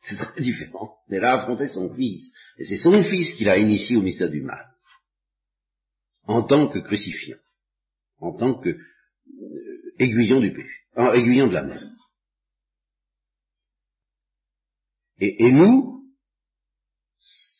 [0.04, 0.98] C'est très différent.
[1.10, 2.34] Elle a affronté son fils.
[2.58, 4.66] Et c'est son fils qui l'a initié au mystère du mal.
[6.26, 7.38] En tant que crucifiant.
[8.20, 10.82] En tant que euh, aiguillon du péché.
[10.96, 11.82] En aiguillon de la mer.
[15.20, 16.04] Et nous,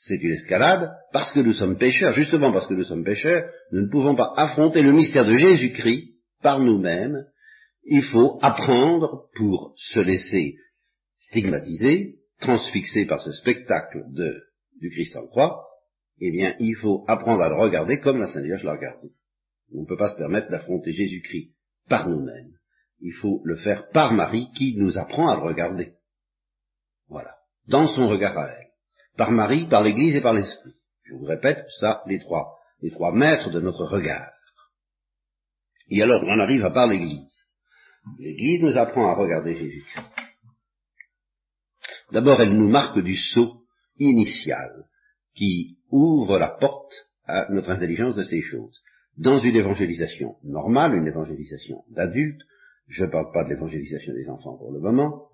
[0.06, 3.84] c'est une escalade, parce que nous sommes pécheurs, justement parce que nous sommes pécheurs, nous
[3.84, 7.26] ne pouvons pas affronter le mystère de Jésus-Christ par nous-mêmes.
[7.86, 10.58] Il faut apprendre pour se laisser
[11.20, 14.44] stigmatiser, transfixé par ce spectacle de,
[14.80, 15.68] du Christ en croix,
[16.20, 19.10] eh bien, il faut apprendre à le regarder comme la Sainte Vierge l'a regardé.
[19.74, 21.54] On ne peut pas se permettre d'affronter Jésus-Christ
[21.90, 22.54] par nous-mêmes.
[23.00, 25.94] Il faut le faire par Marie qui nous apprend à le regarder.
[27.10, 27.36] Voilà.
[27.68, 28.70] Dans son regard à elle.
[29.18, 30.76] Par Marie, par l'Église et par l'Esprit.
[31.04, 34.32] Je vous répète, ça, les trois, les trois maîtres de notre regard.
[35.90, 37.30] Et alors, on arrive à par l'Église.
[38.20, 40.13] L'Église nous apprend à regarder Jésus-Christ.
[42.14, 43.64] D'abord, elle nous marque du saut
[43.98, 44.86] initial
[45.34, 46.94] qui ouvre la porte
[47.26, 48.80] à notre intelligence de ces choses.
[49.18, 52.42] Dans une évangélisation normale, une évangélisation d'adultes,
[52.88, 55.30] je ne parle pas de l'évangélisation des enfants pour le moment,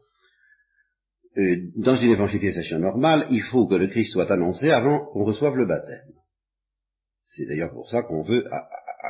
[1.37, 5.55] euh, dans une évangélisation normale, il faut que le Christ soit annoncé avant qu'on reçoive
[5.55, 6.13] le baptême.
[7.25, 8.45] C'est d'ailleurs pour ça qu'on veut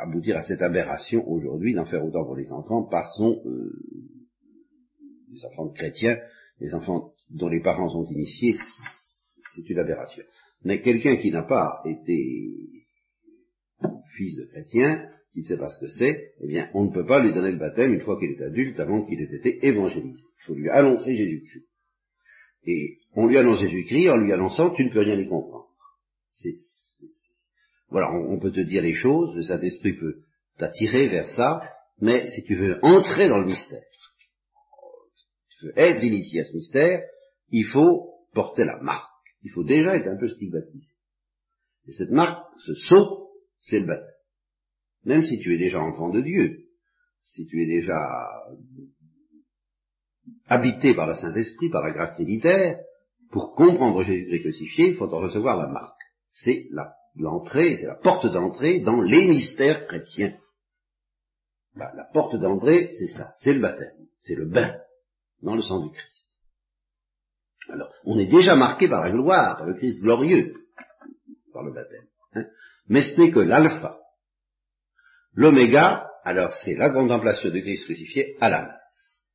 [0.03, 3.71] aboutir à cette aberration aujourd'hui d'en faire autant pour les enfants par son, euh,
[5.32, 6.17] les enfants chrétiens,
[6.60, 8.55] les enfants dont les parents sont initiés,
[9.53, 10.23] c'est une aberration.
[10.63, 12.55] Mais quelqu'un qui n'a pas été
[14.15, 17.05] fils de chrétien, qui ne sait pas ce que c'est, eh bien, on ne peut
[17.05, 20.19] pas lui donner le baptême une fois qu'il est adulte, avant qu'il ait été évangélisé.
[20.21, 21.65] Il faut lui annoncer Jésus-Christ.
[22.65, 25.67] Et on lui annonce Jésus-Christ en lui annonçant tu ne peux rien y comprendre.
[27.89, 30.23] voilà, on, on, peut te dire les choses, le Saint-Esprit peut
[30.57, 31.61] t'attirer vers ça,
[32.01, 33.83] mais si tu veux entrer dans le mystère,
[35.51, 37.01] tu veux être initié à ce mystère,
[37.51, 39.09] il faut porter la marque.
[39.43, 40.93] Il faut déjà être un peu stigmatisé.
[41.88, 43.31] Et cette marque, ce saut,
[43.62, 44.13] c'est le baptême.
[45.05, 46.65] Même si tu es déjà enfant de Dieu,
[47.23, 48.27] si tu es déjà
[50.47, 52.79] habité par le Saint-Esprit, par la grâce trinitaire,
[53.31, 56.01] pour comprendre Jésus-Christ crucifié, il faut en recevoir la marque.
[56.31, 56.67] C'est
[57.15, 60.38] l'entrée, c'est la porte d'entrée dans les mystères chrétiens.
[61.75, 64.75] Bah, la porte d'entrée, c'est ça, c'est le baptême, c'est le bain
[65.41, 66.28] dans le sang du Christ.
[67.69, 70.53] Alors, on est déjà marqué par la gloire, le Christ glorieux,
[71.53, 72.08] par le baptême.
[72.34, 72.45] Hein.
[72.88, 73.99] Mais ce n'est que l'alpha.
[75.34, 79.25] L'oméga, alors c'est la contemplation du Christ crucifié à la messe,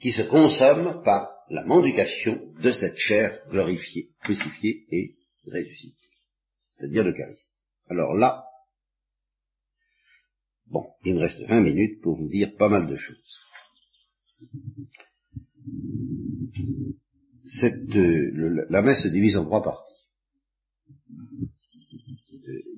[0.00, 6.08] qui se consomme par la mendication de cette chair glorifiée, crucifiée et ressuscitée,
[6.70, 7.50] c'est-à-dire l'Eucharistie.
[7.90, 8.44] Alors là,
[10.66, 13.40] bon, il me reste 20 minutes pour vous dire pas mal de choses
[17.64, 19.92] euh, la messe se divise en trois parties.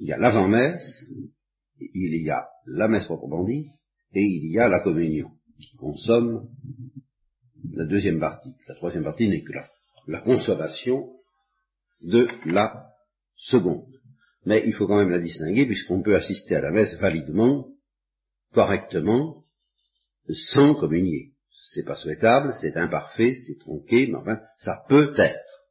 [0.00, 1.07] Il y a l'avant-messe,
[1.81, 3.72] il y a la messe proprement dite,
[4.12, 6.48] et il y a la communion, qui consomme
[7.72, 8.55] la deuxième partie.
[8.68, 9.52] La troisième partie n'est que
[10.07, 11.12] la consommation
[12.02, 12.92] de la
[13.37, 13.92] seconde.
[14.44, 17.68] Mais il faut quand même la distinguer, puisqu'on peut assister à la messe validement,
[18.52, 19.44] correctement,
[20.52, 21.36] sans communier
[21.72, 25.64] c'est pas souhaitable, c'est imparfait, c'est tronqué, mais enfin, ça peut être.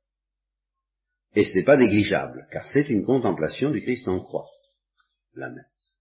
[1.36, 4.47] Et ce n'est pas négligeable, car c'est une contemplation du Christ en croix,
[5.34, 5.99] la messe.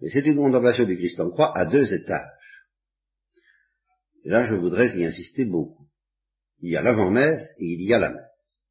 [0.00, 2.66] Mais c'est une contemplation du Christ en croix à deux étages.
[4.24, 5.88] Et là, je voudrais y insister beaucoup.
[6.60, 8.64] Il y a l'avant-messe et il y a la messe.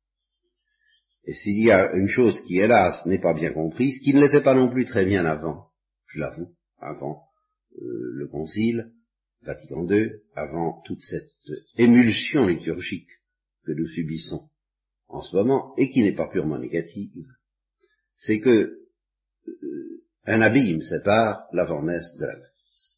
[1.25, 4.43] Et s'il y a une chose qui, hélas, n'est pas bien comprise, qui ne l'était
[4.43, 5.67] pas non plus très bien avant,
[6.05, 7.23] je l'avoue, avant
[7.75, 8.93] euh, le concile,
[9.41, 11.31] Vatican II, avant toute cette
[11.77, 13.09] émulsion liturgique
[13.65, 14.49] que nous subissons
[15.07, 17.27] en ce moment, et qui n'est pas purement négative,
[18.17, 18.79] c'est que
[19.47, 22.93] euh, un abîme sépare l'avant-messe de la messe.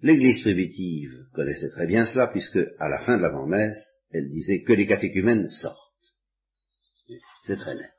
[0.00, 4.72] L'Église primitive connaissait très bien cela, puisque à la fin de l'avant-messe, elle disait que
[4.72, 5.80] les catéchumènes sortent.
[7.42, 7.92] C'est très net.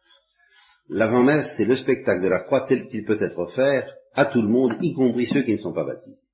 [0.89, 4.47] L'avant-messe, c'est le spectacle de la croix tel qu'il peut être offert à tout le
[4.47, 6.26] monde, y compris ceux qui ne sont pas baptisés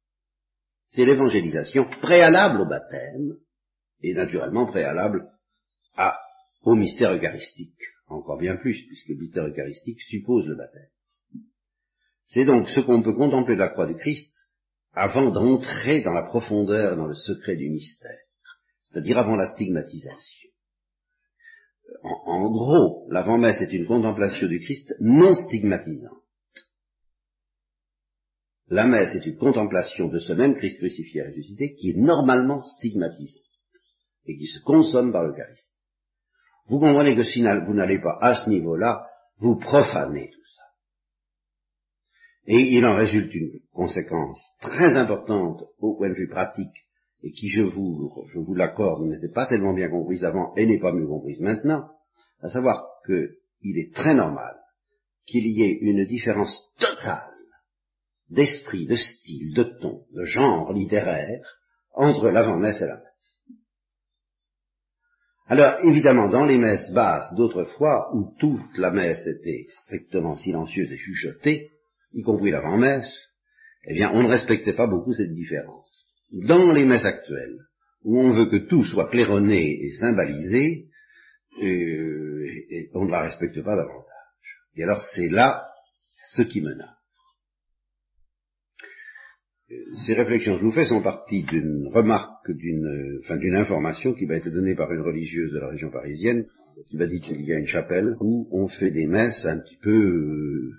[0.93, 3.37] c'est l'évangélisation préalable au baptême,
[4.01, 5.27] et naturellement préalable
[6.63, 10.89] au mystère eucharistique, encore bien plus, puisque le mystère eucharistique suppose le baptême.
[12.25, 14.33] C'est donc ce qu'on peut contempler de la croix du Christ
[14.93, 18.21] avant d'entrer dans la profondeur, dans le secret du mystère,
[18.83, 20.49] c'est-à-dire avant la stigmatisation.
[22.03, 26.22] En, en gros, l'avant-messe est une contemplation du Christ non stigmatisante.
[28.69, 32.61] La messe est une contemplation de ce même Christ crucifié et ressuscité qui est normalement
[32.61, 33.41] stigmatisé.
[34.25, 35.73] et qui se consomme par l'Eucharistie.
[36.67, 39.05] Vous comprenez que si vous n'allez pas à ce niveau-là,
[39.39, 40.63] vous profanez tout ça.
[42.47, 46.87] Et il en résulte une conséquence très importante au point de vue pratique,
[47.21, 50.79] et qui, je vous, je vous l'accorde, n'était pas tellement bien comprise avant et n'est
[50.79, 51.89] pas mieux comprise maintenant,
[52.41, 54.55] à savoir qu'il est très normal
[55.25, 57.32] qu'il y ait une différence totale
[58.29, 61.45] d'esprit, de style, de ton, de genre littéraire
[61.93, 63.13] entre l'avant-messe et la messe.
[65.47, 70.97] Alors, évidemment, dans les messes basses d'autrefois, où toute la messe était strictement silencieuse et
[70.97, 71.71] chuchotée,
[72.13, 73.29] y compris l'avant-messe,
[73.85, 76.07] eh bien, on ne respectait pas beaucoup cette différence.
[76.31, 77.59] Dans les messes actuelles,
[78.03, 80.87] où on veut que tout soit claironné et symbalisé,
[81.61, 82.47] euh,
[82.93, 84.07] on ne la respecte pas davantage.
[84.75, 85.67] Et alors, c'est là
[86.31, 87.02] ce qui menace.
[90.05, 94.25] Ces réflexions que je vous fais sont parties d'une remarque, d'une, enfin, d'une information qui
[94.25, 96.45] m'a été donnée par une religieuse de la région parisienne,
[96.87, 99.77] qui m'a dit qu'il y a une chapelle où on fait des messes un petit
[99.77, 100.71] peu, euh,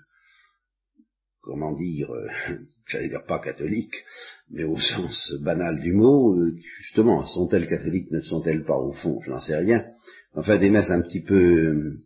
[1.41, 2.27] comment dire, euh,
[2.87, 4.05] j'allais dire pas catholiques,
[4.51, 9.21] mais au sens banal du mot, euh, justement, sont-elles catholiques, ne sont-elles pas au fond,
[9.23, 9.85] je n'en sais rien.
[10.35, 11.99] Enfin, des messes un petit peu,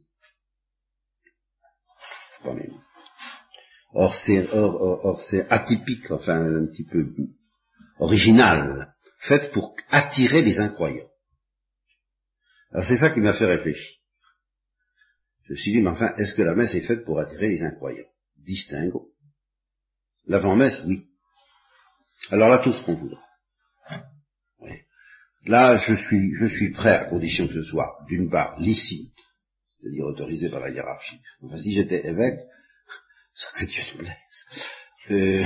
[3.94, 7.06] Or c'est, atypique, enfin un petit peu
[7.98, 11.08] original, fait pour attirer les incroyants.
[12.72, 13.96] Alors c'est ça qui m'a fait réfléchir.
[15.44, 17.62] Je me suis dit, mais enfin, est-ce que la messe est faite pour attirer les
[17.62, 18.08] incroyants?
[18.36, 19.08] Distingo.
[20.26, 21.06] L'avant-messe, oui.
[22.30, 23.22] Alors là, tout ce qu'on voudra.
[25.46, 29.14] Là, je suis, je suis prêt à condition que ce soit, d'une part, licite,
[29.80, 31.20] c'est-à-dire autorisé par la hiérarchie.
[31.40, 32.40] Enfin, si j'étais évêque,
[33.58, 34.08] que Dieu nous
[35.10, 35.42] euh,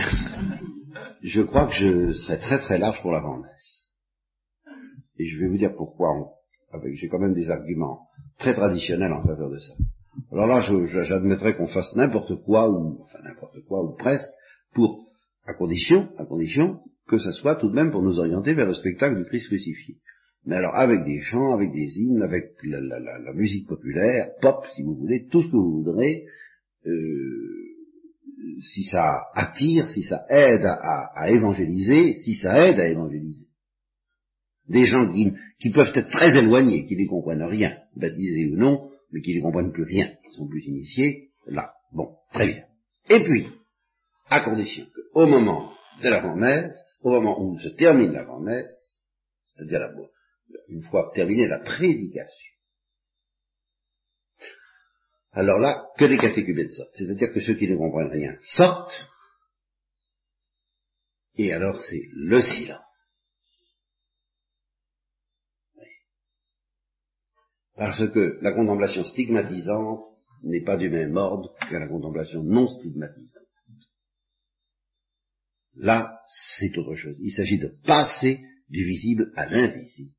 [1.22, 3.92] je crois que je serais très très large pour la messe
[5.18, 6.08] Et je vais vous dire pourquoi,
[6.94, 9.74] j'ai quand même des arguments très traditionnels en faveur de ça.
[10.32, 10.60] Alors là,
[11.04, 14.28] j'admettrais qu'on fasse n'importe quoi, ou, enfin n'importe quoi, ou presque,
[14.74, 15.06] pour,
[15.46, 18.74] à condition, à condition, que ça soit tout de même pour nous orienter vers le
[18.74, 19.98] spectacle du Christ crucifié.
[20.44, 24.64] Mais alors avec des chants, avec des hymnes, avec la, la, la, musique populaire, pop
[24.74, 26.24] si vous voulez, tout ce que vous voudrez,
[26.86, 27.71] euh,
[28.60, 33.46] si ça attire, si ça aide à, évangéliser, si ça aide à évangéliser.
[34.68, 39.20] Des gens qui, peuvent être très éloignés, qui ne comprennent rien, baptisés ou non, mais
[39.20, 42.64] qui ne comprennent plus rien, qui sont plus initiés, là, bon, très bien.
[43.10, 43.46] Et puis,
[44.28, 45.72] à condition qu'au moment
[46.02, 49.00] de l'avant-messe, au moment où se termine l'avant-messe,
[49.44, 49.80] c'est-à-dire
[50.68, 52.51] une fois terminée la prédication,
[55.32, 56.94] alors là, que les catéchumènes sortent.
[56.94, 59.08] C'est-à-dire que ceux qui ne comprennent rien sortent,
[61.36, 62.80] et alors c'est le silence.
[67.74, 70.04] Parce que la contemplation stigmatisante
[70.42, 73.42] n'est pas du même ordre que la contemplation non stigmatisante.
[75.76, 77.16] Là, c'est autre chose.
[77.20, 80.12] Il s'agit de passer du visible à l'invisible,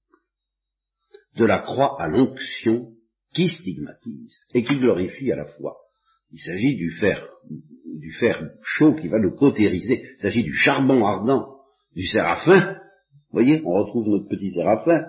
[1.36, 2.92] de la croix à l'onction
[3.34, 5.76] qui stigmatise et qui glorifie à la fois.
[6.32, 7.28] Il s'agit du fer,
[8.00, 10.04] du fer chaud qui va nous cautériser.
[10.16, 11.58] Il s'agit du charbon ardent
[11.96, 12.76] du séraphin.
[13.32, 15.06] Vous voyez, on retrouve notre petit séraphin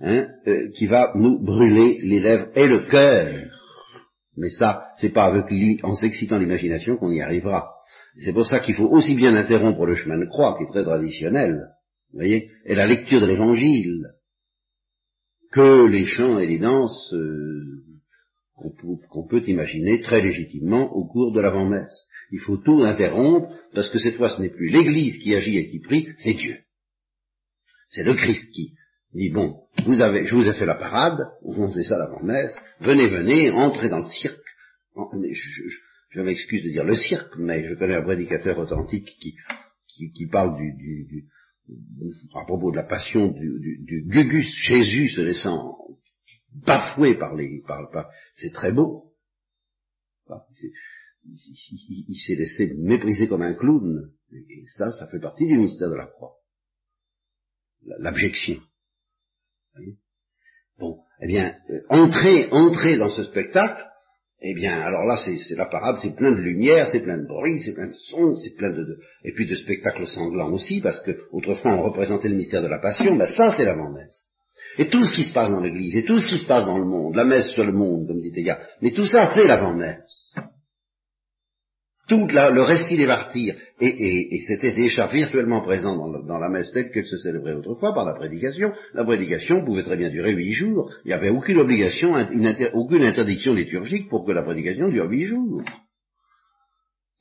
[0.00, 3.50] hein, euh, qui va nous brûler les lèvres et le cœur.
[4.36, 7.70] Mais ça, c'est pas avec lui, en s'excitant l'imagination qu'on y arrivera.
[8.18, 10.84] C'est pour ça qu'il faut aussi bien interrompre le chemin de croix, qui est très
[10.84, 11.68] traditionnel,
[12.12, 14.06] vous voyez, et la lecture de l'évangile,
[15.56, 17.82] que les chants et les danses euh,
[19.10, 22.08] qu'on peut, imaginer très légitimement au cours de l'avant-messe.
[22.30, 25.70] Il faut tout interrompre, parce que cette fois ce n'est plus l'Église qui agit et
[25.70, 26.58] qui prie, c'est Dieu.
[27.88, 28.74] C'est le Christ qui
[29.14, 33.08] dit, bon, vous avez, je vous ai fait la parade, on sait ça l'avant-messe, venez,
[33.08, 34.36] venez, entrez dans le cirque.
[36.10, 39.34] Je, m'excuse de dire le cirque, mais je connais un prédicateur authentique qui,
[40.14, 41.24] qui, parle du
[42.34, 45.76] à propos de la passion du, du, Gugus, Jésus se laissant
[46.52, 49.12] bafouer par les, par, c'est très beau.
[51.24, 55.96] Il s'est laissé mépriser comme un clown, et ça, ça fait partie du mystère de
[55.96, 56.36] la croix.
[57.84, 58.60] L'abjection.
[60.78, 63.84] Bon, eh bien, euh, entrer, entrer dans ce spectacle,
[64.42, 67.58] eh bien, alors là, c'est la parade, c'est plein de lumière, c'est plein de bruit,
[67.60, 71.12] c'est plein de sons, c'est plein de, et puis de spectacles sanglants aussi, parce que
[71.32, 74.26] autrefois on représentait le mystère de la passion, ben ça c'est la messe.
[74.78, 76.78] Et tout ce qui se passe dans l'Église, et tout ce qui se passe dans
[76.78, 80.34] le monde, la messe sur le monde, comme dit Théa, mais tout ça c'est l'avant-messe.
[82.08, 87.06] Tout le récit des martyrs, et, c'était déjà virtuellement présent dans, la messe telle qu'elle
[87.06, 90.90] se célébrait autrefois par la prédication, la prédication pouvait très bien durer huit jours.
[91.04, 92.14] Il n'y avait aucune obligation,
[92.74, 95.62] aucune interdiction liturgique pour que la prédication dure huit jours.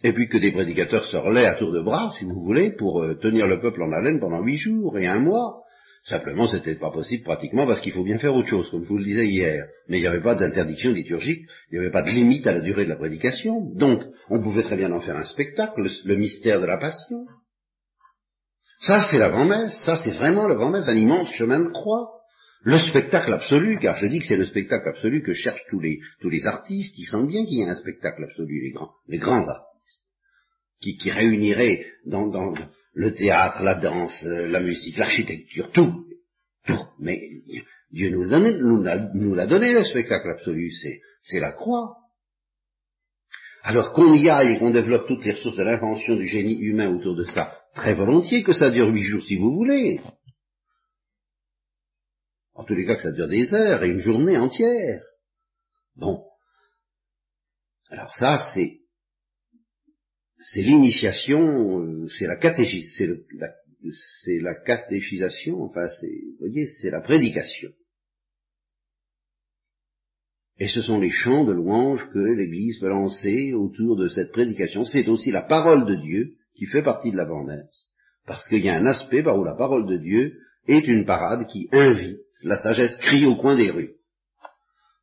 [0.03, 3.01] Et puis que des prédicateurs se relaient à tour de bras, si vous voulez, pour
[3.01, 5.64] euh, tenir le peuple en haleine pendant huit jours et un mois.
[6.05, 8.99] Simplement, c'était pas possible pratiquement parce qu'il faut bien faire autre chose, comme je vous
[8.99, 9.65] le disais hier.
[9.89, 12.59] Mais il n'y avait pas d'interdiction liturgique, il n'y avait pas de limite à la
[12.59, 13.73] durée de la prédication.
[13.73, 17.25] Donc, on pouvait très bien en faire un spectacle, le, mystère de la passion.
[18.81, 22.11] Ça, c'est l'avant-messe, ça, c'est vraiment l'avant-messe, un immense chemin de croix.
[22.61, 26.45] Le spectacle absolu, car je dis que c'est le spectacle absolu que cherchent tous les,
[26.45, 30.05] artistes, ils sentent bien qu'il y a un spectacle absolu, les grands, les grands artistes,
[30.79, 32.53] qui, qui réunirait dans, dans,
[32.95, 36.05] le théâtre, la danse, euh, la musique, l'architecture, tout,
[36.65, 36.87] tout.
[36.97, 37.19] Mais
[37.91, 40.71] Dieu nous, l'a donné le spectacle absolu,
[41.21, 41.97] c'est la croix.
[43.63, 46.95] Alors qu'on y aille et qu'on développe toutes les ressources de l'invention du génie humain
[46.95, 49.99] autour de ça, très volontiers que ça dure huit jours si vous voulez.
[52.53, 55.01] En tous les cas que ça dure des heures et une journée entière.
[55.95, 56.23] Bon.
[57.89, 58.84] Alors ça, c'est
[60.37, 63.05] c'est l'initiation, euh, c'est la catéchisation,
[64.23, 67.69] c'est la, catéchisation, enfin, c'est, vous voyez, c'est la prédication.
[70.57, 74.85] Et ce sont les chants de louange que l'Église peut lancer autour de cette prédication.
[74.85, 77.89] C'est aussi la parole de Dieu qui fait partie de l'avant-messe.
[78.25, 81.47] Parce qu'il y a un aspect par où la parole de Dieu est une parade
[81.47, 82.19] qui invite.
[82.43, 83.94] La sagesse crie au coin des rues.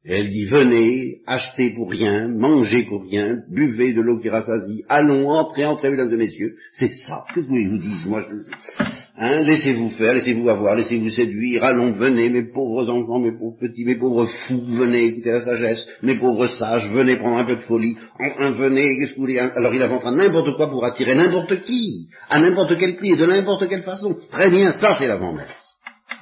[0.04, 5.28] Elle dit, venez, achetez pour rien, mangez pour rien, buvez de l'eau qui rassasie, allons,
[5.28, 6.56] entrez, entrez, mesdames et messieurs.
[6.72, 7.24] C'est ça.
[7.32, 8.84] que vous vous dites, moi, je...
[9.16, 13.84] Hein, laissez-vous faire, laissez-vous avoir, laissez-vous séduire, allons, venez, mes pauvres enfants, mes pauvres petits,
[13.84, 17.60] mes pauvres fous, venez écouter la sagesse, mes pauvres sages, venez prendre un peu de
[17.60, 19.38] folie, enfin, venez, qu'est-ce que vous voulez?
[19.38, 23.26] Alors il inventera n'importe quoi pour attirer n'importe qui, à n'importe quel prix et de
[23.26, 24.16] n'importe quelle façon.
[24.32, 25.46] Très bien, ça c'est l'avant-messe.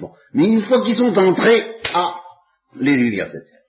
[0.01, 0.11] Bon.
[0.35, 1.63] Mais une fois qu'ils sont entrés,
[1.95, 2.17] ah,
[2.79, 3.60] les s'éteignent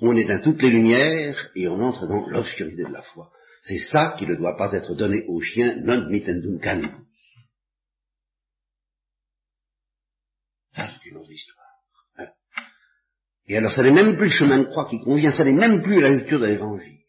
[0.00, 3.30] on éteint toutes les lumières et on entre dans l'obscurité de la foi.
[3.62, 6.60] C'est ça qui ne doit pas être donné aux chiens, non mitendum.
[10.74, 11.66] Ça, c'est une autre histoire.
[12.18, 12.28] Hein.
[13.48, 15.82] Et alors, ça n'est même plus le chemin de croix qui convient, ça n'est même
[15.82, 17.00] plus la lecture de l'évangile.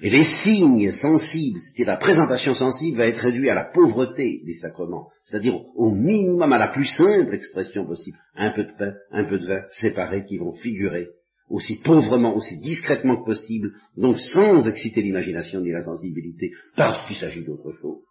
[0.00, 4.54] Et les signes sensibles, c'est-à-dire la présentation sensible, va être réduite à la pauvreté des
[4.54, 9.24] sacrements, c'est-à-dire au minimum, à la plus simple expression possible, un peu de pain, un
[9.24, 11.08] peu de vin séparés qui vont figurer
[11.48, 17.16] aussi pauvrement, aussi discrètement que possible, donc sans exciter l'imagination ni la sensibilité, parce qu'il
[17.16, 18.02] s'agit d'autre chose.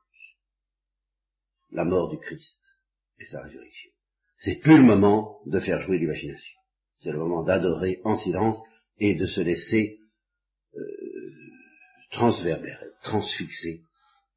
[1.71, 2.61] La mort du Christ
[3.19, 3.91] et sa résurrection.
[4.37, 6.57] C'est plus le moment de faire jouer l'imagination.
[6.97, 8.59] C'est le moment d'adorer en silence
[8.99, 9.99] et de se laisser
[10.75, 10.79] euh,
[12.11, 13.81] transverbérer, transfixer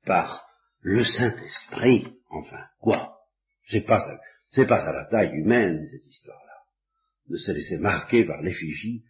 [0.05, 0.45] par
[0.81, 3.19] le Saint-Esprit, enfin, quoi?
[3.69, 6.50] C'est pas ça, pas ça la taille humaine, cette histoire-là
[7.31, 9.05] de se laisser marquer par l'effigie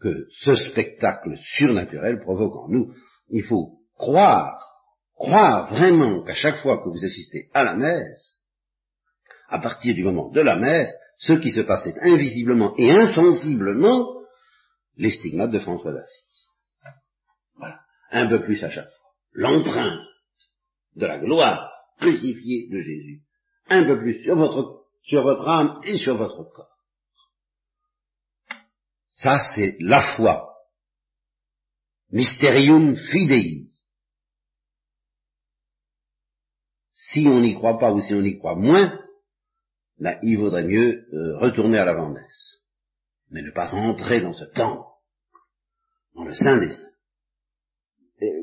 [0.00, 2.94] que ce spectacle surnaturel provoque en nous.
[3.28, 4.58] Il faut croire,
[5.14, 8.40] croire vraiment qu'à chaque fois que vous assistez à la messe,
[9.48, 14.08] à partir du moment de la messe, ce qui se passait invisiblement et insensiblement
[14.96, 16.48] les stigmates de François d'Assise.
[17.56, 17.80] Voilà.
[18.10, 19.12] Un peu plus à chaque fois.
[19.32, 20.00] L'empreinte
[20.96, 23.22] de la gloire crucifiée de Jésus.
[23.68, 26.71] Un peu plus sur votre, sur votre âme et sur votre corps.
[29.12, 30.48] Ça, c'est la foi.
[32.10, 33.68] Mysterium fidei.
[36.92, 38.98] Si on n'y croit pas ou si on y croit moins,
[39.98, 42.62] ben, il vaudrait mieux euh, retourner à l'avant-messe.
[43.30, 44.86] Mais ne pas entrer dans ce temps,
[46.14, 46.90] dans le sein des saints.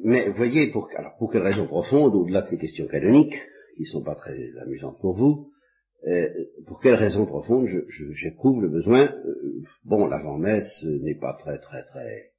[0.03, 3.39] mais voyez, pour, alors pour quelles raisons profondes, au-delà de ces questions canoniques,
[3.76, 5.51] qui ne sont pas très amusantes pour vous,
[6.07, 6.30] euh,
[6.65, 7.67] pour quelle raison profonde
[8.13, 12.32] j'éprouve le besoin euh, Bon, l'avant-messe n'est pas très très très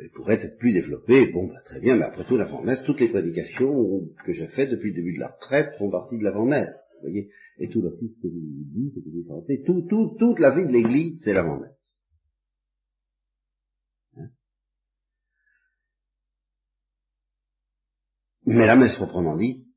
[0.00, 3.08] il pourrait être plus développé, bon, bah, très bien, mais après tout, l'avant-messe, toutes les
[3.08, 7.00] prédications que j'ai faites depuis le début de la retraite font partie de l'avant-messe, vous
[7.08, 10.66] voyez, et tout reste que vous dites, que vous sentez, tout, tout, toute la vie
[10.66, 12.02] de l'Église, c'est l'avant-messe.
[14.16, 14.28] Hein?
[18.46, 19.67] Mais la messe proprement dite,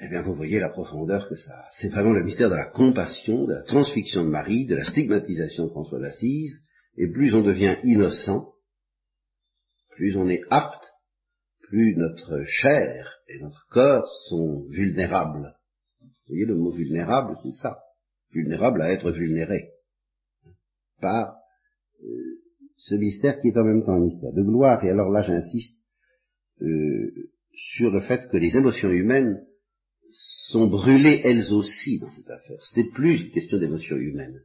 [0.00, 1.68] eh bien vous voyez la profondeur que ça a.
[1.70, 5.64] C'est vraiment le mystère de la compassion, de la transfixion de Marie, de la stigmatisation
[5.66, 6.62] de François d'Assise,
[6.96, 8.52] et plus on devient innocent,
[9.90, 10.84] plus on est apte,
[11.62, 15.54] plus notre chair et notre corps sont vulnérables.
[16.00, 17.78] Vous voyez, le mot vulnérable, c'est ça.
[18.32, 19.70] Vulnérable à être vulnéré
[21.00, 21.36] par
[22.02, 22.40] euh,
[22.76, 25.76] ce mystère qui est en même temps un mystère de gloire, et alors là j'insiste
[26.62, 27.12] euh,
[27.52, 29.44] sur le fait que les émotions humaines
[30.12, 32.60] sont brûlées elles aussi dans cette affaire.
[32.60, 34.40] Ce n'est plus une question d'émotions humaines.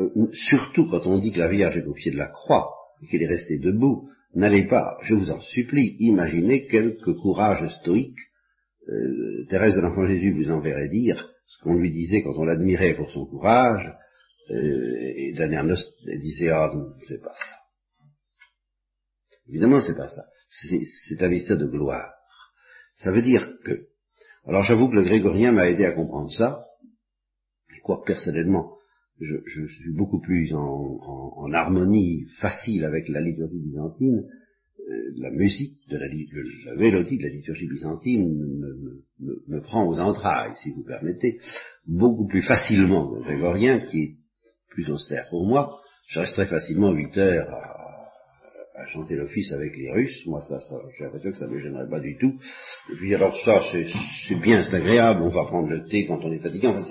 [0.00, 2.70] Euh, surtout quand on dit que la Vierge est au pied de la croix
[3.02, 8.18] et qu'elle est restée debout, n'allez pas, je vous en supplie, imaginer quelque courage stoïque.
[8.88, 12.94] Euh, Thérèse de l'Enfant Jésus vous enverrait dire ce qu'on lui disait quand on l'admirait
[12.94, 13.92] pour son courage,
[14.50, 15.76] euh, et Daniel
[16.20, 17.56] disait, ah non, c'est pas ça.
[19.48, 20.22] Évidemment, c'est pas ça.
[20.48, 22.12] C'est un mystère de gloire.
[22.94, 23.88] Ça veut dire que,
[24.46, 26.66] alors j'avoue que le grégorien m'a aidé à comprendre ça,
[27.76, 28.76] et quoi personnellement,
[29.20, 34.24] je, suis beaucoup plus en, harmonie facile avec la liturgie byzantine,
[34.80, 39.04] euh, la musique de la, la, mélodie de la liturgie byzantine me,
[39.48, 41.38] me, prend aux entrailles, si vous permettez,
[41.86, 44.16] beaucoup plus facilement que le grégorien, qui est
[44.70, 45.78] plus austère pour moi.
[46.08, 47.81] Je resterai facilement huit heures à,
[48.86, 50.26] chanter l'office avec les Russes.
[50.26, 52.34] Moi, ça, ça j'ai l'impression que ça ne me gênerait pas du tout.
[52.92, 55.22] Et puis alors ça, c'est bien, c'est agréable.
[55.22, 56.68] On va prendre le thé quand on est fatigué.
[56.68, 56.82] Enfin,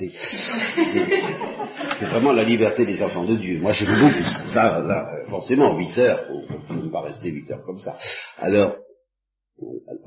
[1.99, 3.59] c'est vraiment la liberté des enfants de Dieu.
[3.59, 4.23] Moi, j'aime beaucoup
[4.53, 5.23] ça.
[5.27, 7.97] forcément, huit heures, faut, ne pas rester huit heures comme ça.
[8.37, 8.77] Alors,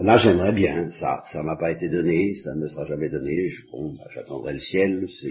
[0.01, 3.49] Là, j'aimerais bien, ça, ça m'a pas été donné, ça ne me sera jamais donné,
[3.71, 5.29] bon, bah, j'attendrai le ciel, c'est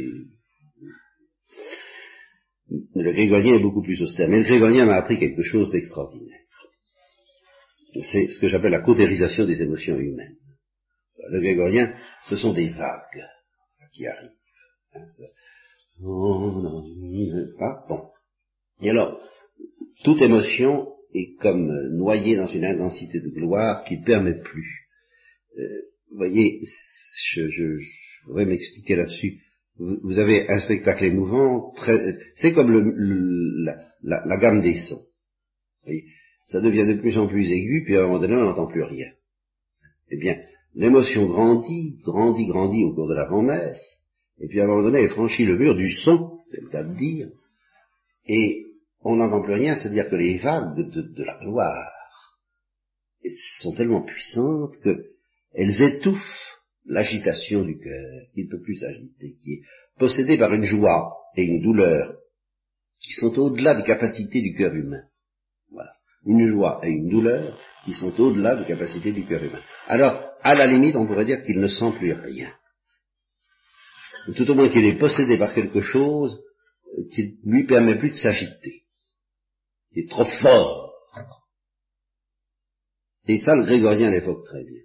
[2.95, 4.29] le grégorien est beaucoup plus austère.
[4.29, 6.39] Mais le grégorien m'a appris quelque chose d'extraordinaire.
[7.93, 10.37] C'est ce que j'appelle la cautérisation des émotions humaines.
[11.29, 11.93] Le grégorien,
[12.29, 13.23] ce sont des vagues
[13.93, 14.31] qui arrivent.
[14.95, 15.05] Hein,
[17.87, 18.09] bon.
[18.81, 19.21] Et alors,
[20.03, 24.87] toute émotion est comme noyée dans une intensité de gloire qui ne permet plus.
[25.57, 25.61] Euh,
[26.09, 26.61] vous voyez,
[27.31, 29.39] je, je, je voudrais m'expliquer là-dessus
[29.77, 31.73] vous avez un spectacle émouvant,
[32.35, 33.73] c'est comme le,
[34.03, 35.05] la, gamme des sons.
[36.45, 38.83] Ça devient de plus en plus aigu, puis à un moment donné, on n'entend plus
[38.83, 39.11] rien.
[40.09, 40.37] Eh bien,
[40.75, 44.01] l'émotion grandit, grandit, grandit au cours de la grand-messe,
[44.39, 46.83] et puis à un moment donné, elle franchit le mur du son, c'est le cas
[46.83, 47.29] de dire,
[48.27, 48.65] et
[49.01, 52.03] on n'entend plus rien, c'est-à-dire que les vagues de, de la gloire
[53.61, 59.61] sont tellement puissantes qu'elles étouffent l'agitation du cœur, qui ne peut plus s'agiter, qui est
[59.97, 62.17] possédé par une joie et une douleur
[62.99, 65.03] qui sont au-delà des capacités du cœur humain.
[65.71, 65.91] Voilà.
[66.26, 69.61] Une joie et une douleur qui sont au-delà des capacités du cœur humain.
[69.88, 72.53] Alors, à la limite, on pourrait dire qu'il ne sent plus rien.
[74.36, 76.41] tout au moins qu'il est possédé par quelque chose
[77.11, 78.84] qui ne lui permet plus de s'agiter,
[79.91, 80.93] qui est trop fort.
[83.28, 84.84] Et ça, le grégorien l'évoque très bien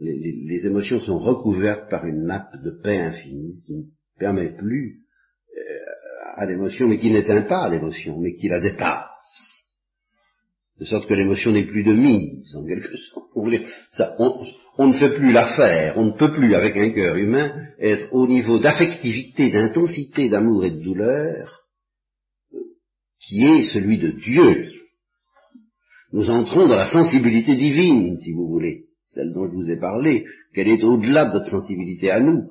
[0.00, 3.82] les, émotions sont recouvertes par une nappe de paix infinie qui ne
[4.18, 5.02] permet plus
[5.56, 9.13] euh, à l'émotion, mais qui n'éteint pas l'émotion, mais qui la dépasse.
[10.80, 13.28] De sorte que l'émotion n'est plus de mise, en quelque sorte.
[14.76, 18.26] On, ne fait plus l'affaire, on ne peut plus, avec un cœur humain, être au
[18.26, 21.60] niveau d'affectivité, d'intensité, d'amour et de douleur,
[23.20, 24.70] qui est celui de Dieu.
[26.12, 30.24] Nous entrons dans la sensibilité divine, si vous voulez celle dont je vous ai parlé,
[30.54, 32.50] qu'elle est au-delà de notre sensibilité à nous,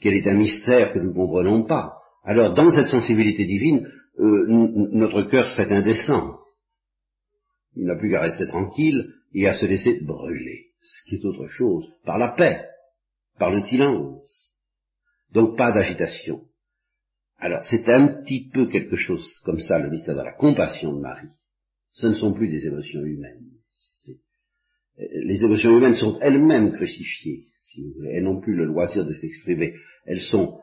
[0.00, 1.92] qu'elle est un mystère que nous ne comprenons pas.
[2.24, 3.86] Alors, dans cette sensibilité divine,
[4.18, 4.46] euh,
[4.92, 6.39] notre cœur se fait indécent.
[7.76, 11.46] Il n'a plus qu'à rester tranquille et à se laisser brûler, ce qui est autre
[11.46, 12.66] chose, par la paix,
[13.38, 14.52] par le silence.
[15.32, 16.42] Donc pas d'agitation.
[17.38, 21.00] Alors c'est un petit peu quelque chose comme ça, le mystère de la compassion de
[21.00, 21.28] Marie.
[21.92, 23.50] Ce ne sont plus des émotions humaines
[25.12, 28.10] les émotions humaines sont elles-mêmes crucifiées, si vous voulez.
[28.14, 29.74] Elles n'ont plus le loisir de s'exprimer.
[30.04, 30.60] Elles sont euh,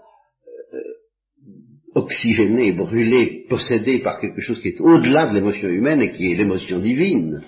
[1.97, 6.35] oxygénées, brûlées, possédées par quelque chose qui est au-delà de l'émotion humaine et qui est
[6.35, 7.41] l'émotion divine,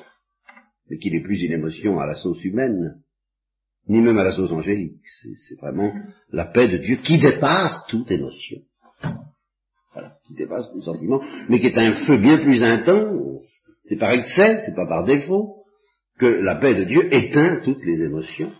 [0.89, 2.95] mais qui n'est plus une émotion à la sauce humaine,
[3.87, 5.05] ni même à la sauce angélique.
[5.47, 5.93] C'est vraiment
[6.31, 8.57] la paix de Dieu qui dépasse toute émotion.
[9.93, 13.61] Voilà, qui dépasse tout sentiment, mais qui est un feu bien plus intense.
[13.85, 15.63] C'est par excès, c'est pas par défaut
[16.17, 18.51] que la paix de Dieu éteint toutes les émotions.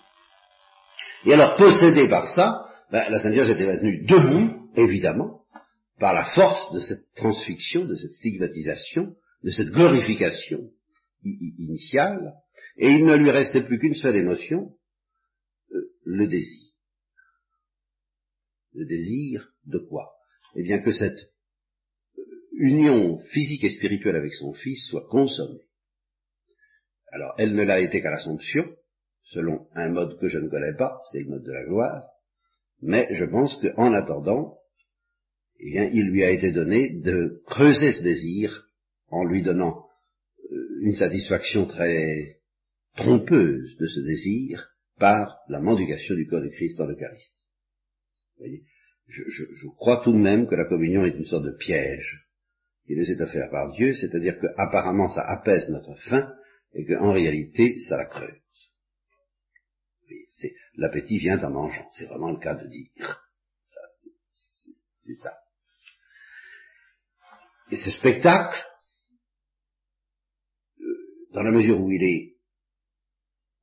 [1.25, 5.38] Et alors, possédé par ça, ben, la Sainte Vierge était maintenue debout, évidemment,
[6.00, 10.72] par la force de cette transfixion, de cette stigmatisation, de cette glorification
[11.24, 12.34] initiale,
[12.78, 14.76] et il ne lui restait plus qu'une seule émotion,
[15.74, 16.72] euh, le désir.
[18.74, 20.14] Le désir de quoi?
[20.56, 21.20] Eh bien que cette
[22.18, 22.24] euh,
[22.54, 25.66] union physique et spirituelle avec son Fils soit consommée.
[27.12, 28.64] Alors, elle ne l'a été qu'à l'Assomption,
[29.24, 32.04] selon un mode que je ne connais pas, c'est le mode de la gloire,
[32.82, 34.59] mais je pense qu'en attendant,
[35.60, 38.68] eh bien, il lui a été donné de creuser ce désir
[39.10, 39.88] en lui donnant
[40.51, 42.39] euh, une satisfaction très
[42.95, 47.36] trompeuse de ce désir par la mendication du corps de Christ dans l'Eucharistie.
[48.38, 48.64] voyez
[49.07, 52.28] je, je, crois tout de même que la communion est une sorte de piège
[52.86, 56.32] qui nous est offert par Dieu, c'est-à-dire qu'apparemment ça apaise notre faim
[56.74, 58.30] et qu'en réalité ça la creuse.
[60.76, 63.24] l'appétit vient en mangeant, c'est vraiment le cas de dire.
[63.66, 63.82] Ça,
[65.01, 65.34] c'est ça.
[67.72, 68.57] Et ce spectacle,
[70.82, 70.86] euh,
[71.34, 72.36] dans la mesure où il est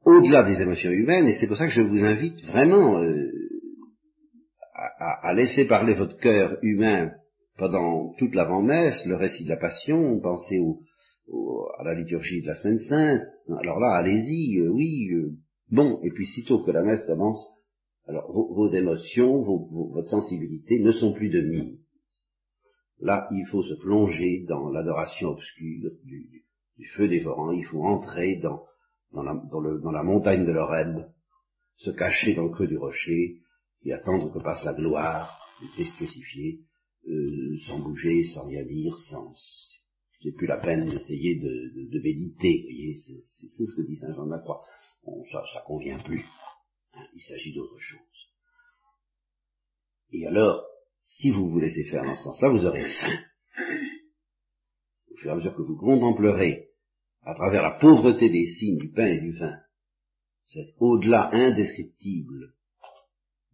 [0.04, 3.32] au-delà des émotions humaines, et c'est pour ça que je vous invite vraiment euh,
[4.98, 7.11] à, laisser parler votre cœur humain
[7.59, 10.61] pendant toute l'avant-messe, le récit de la Passion, pensez
[11.80, 13.22] à la liturgie de la Semaine Sainte,
[13.59, 15.11] alors là, allez-y, euh, oui,
[15.72, 17.44] bon, et puis sitôt que la messe commence,
[18.07, 21.86] alors vos, émotions, votre sensibilité ne sont plus de mise.
[23.01, 26.44] Là, il faut se plonger dans l'adoration obscure du,
[26.97, 28.64] feu dévorant, il faut entrer dans,
[29.12, 31.07] la, montagne de l'Oreb,
[31.76, 33.40] se cacher dans le creux du rocher,
[33.84, 35.38] et attendre que passe la gloire
[35.74, 36.61] Christ crucifié,
[37.09, 39.32] euh, sans bouger, sans rien dire, sans...
[40.22, 44.26] C'est plus la peine d'essayer de, méditer, vous voyez, c'est ce que dit Saint Jean
[44.26, 44.62] de la Croix.
[45.05, 46.24] Bon, ça, ça convient plus.
[46.94, 48.01] Hein, il s'agit d'autre chose.
[50.12, 50.64] Et alors,
[51.07, 53.18] si vous vous laissez faire dans ce sens-là, vous aurez faim.
[55.12, 56.70] Au fur et à mesure que vous contemplerez,
[57.22, 59.57] à travers la pauvreté des signes du pain et du vin,
[60.46, 62.54] cet au-delà indescriptible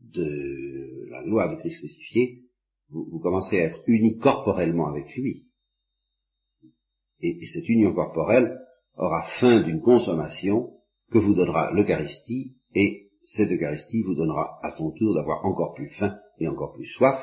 [0.01, 2.43] de la gloire du Christ crucifié,
[2.89, 5.47] vous, commencez à être unis corporellement avec lui.
[7.21, 8.59] Et, et cette union corporelle
[8.97, 10.75] aura fin d'une consommation
[11.11, 15.91] que vous donnera l'Eucharistie, et cette Eucharistie vous donnera à son tour d'avoir encore plus
[15.91, 17.23] faim et encore plus soif,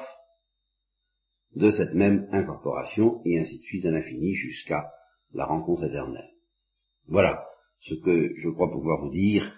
[1.56, 4.92] de cette même incorporation, et ainsi de suite à l'infini jusqu'à
[5.34, 6.30] la rencontre éternelle.
[7.08, 7.44] Voilà
[7.82, 9.56] ce que je crois pouvoir vous dire,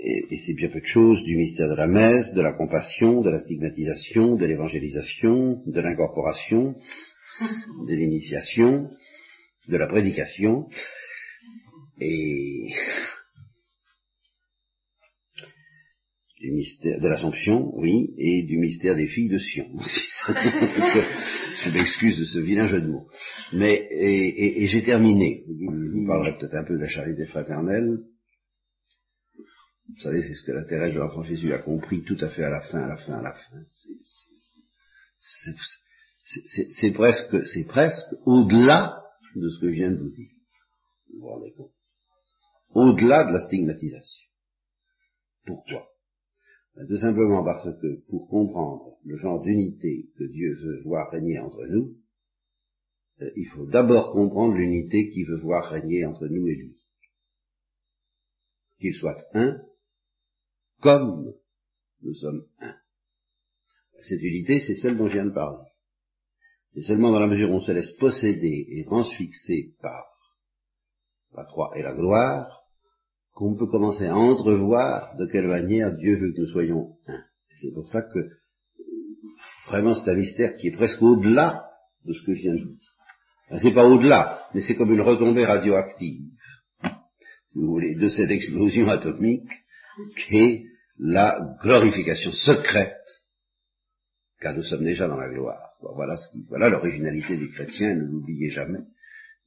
[0.00, 3.30] et, c'est bien peu de choses du mystère de la messe, de la compassion, de
[3.30, 6.74] la stigmatisation, de l'évangélisation, de l'incorporation,
[7.86, 8.90] de l'initiation,
[9.68, 10.68] de la prédication,
[12.00, 12.68] et
[16.40, 19.66] du mystère de l'Assomption, oui, et du mystère des filles de Sion.
[20.28, 23.08] je m'excuse de ce vilain jeu de mots.
[23.52, 25.44] Mais et, j'ai terminé.
[25.48, 28.04] Je vous parlerai peut-être un peu de la charité fraternelle.
[29.88, 32.44] Vous savez, c'est ce que la Thérèse de l'Enfant Jésus a compris tout à fait
[32.44, 33.56] à la fin, à la fin, à la fin.
[36.70, 39.02] C'est presque, c'est presque au-delà
[39.34, 40.30] de ce que je viens de vous dire.
[41.10, 41.72] Vous vous rendez compte
[42.74, 44.28] Au-delà de la stigmatisation.
[45.44, 45.88] Pourquoi
[46.86, 51.66] tout simplement parce que pour comprendre le genre d'unité que Dieu veut voir régner entre
[51.66, 51.96] nous,
[53.20, 56.76] euh, il faut d'abord comprendre l'unité qu'il veut voir régner entre nous et lui.
[58.78, 59.60] Qu'il soit un,
[60.80, 61.34] comme
[62.02, 62.76] nous sommes un.
[64.00, 65.66] Cette unité, c'est celle dont je viens de parler.
[66.74, 70.04] C'est seulement dans la mesure où on se laisse posséder et transfixer par
[71.34, 72.57] la croix et la gloire
[73.38, 77.22] qu'on peut commencer à entrevoir de quelle manière Dieu veut que nous soyons un.
[77.60, 78.18] C'est pour ça que
[79.68, 81.64] vraiment c'est un mystère qui est presque au-delà
[82.04, 83.58] de ce que je viens de vous dire.
[83.60, 86.24] c'est pas au-delà, mais c'est comme une retombée radioactive,
[86.82, 89.48] si vous voulez, de cette explosion atomique
[90.16, 90.64] qui est
[90.98, 93.06] la glorification secrète,
[94.40, 95.76] car nous sommes déjà dans la gloire.
[95.94, 96.16] Voilà,
[96.48, 98.80] voilà l'originalité du chrétien, ne l'oubliez jamais.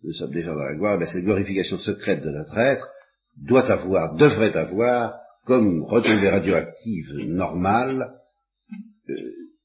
[0.01, 2.89] Nous sommes déjà dans la gloire, mais cette glorification secrète de notre être,
[3.37, 5.15] doit avoir, devrait avoir,
[5.45, 8.13] comme retombée radioactive normale,
[9.09, 9.13] euh,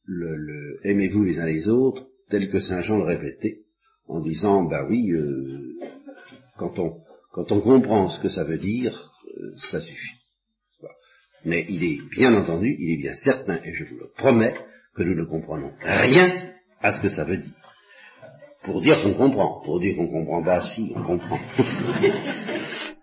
[0.04, 3.60] le, aimez-vous les uns les autres, tel que Saint Jean le répétait,
[4.08, 5.74] en disant, bah oui, euh,
[6.58, 6.98] quand, on,
[7.32, 10.16] quand on comprend ce que ça veut dire, euh, ça suffit.
[11.44, 14.54] Mais il est bien entendu, il est bien certain, et je vous le promets,
[14.96, 17.52] que nous ne comprenons rien à ce que ça veut dire.
[18.64, 21.38] Pour dire qu'on comprend, pour dire qu'on comprend pas, si, on comprend.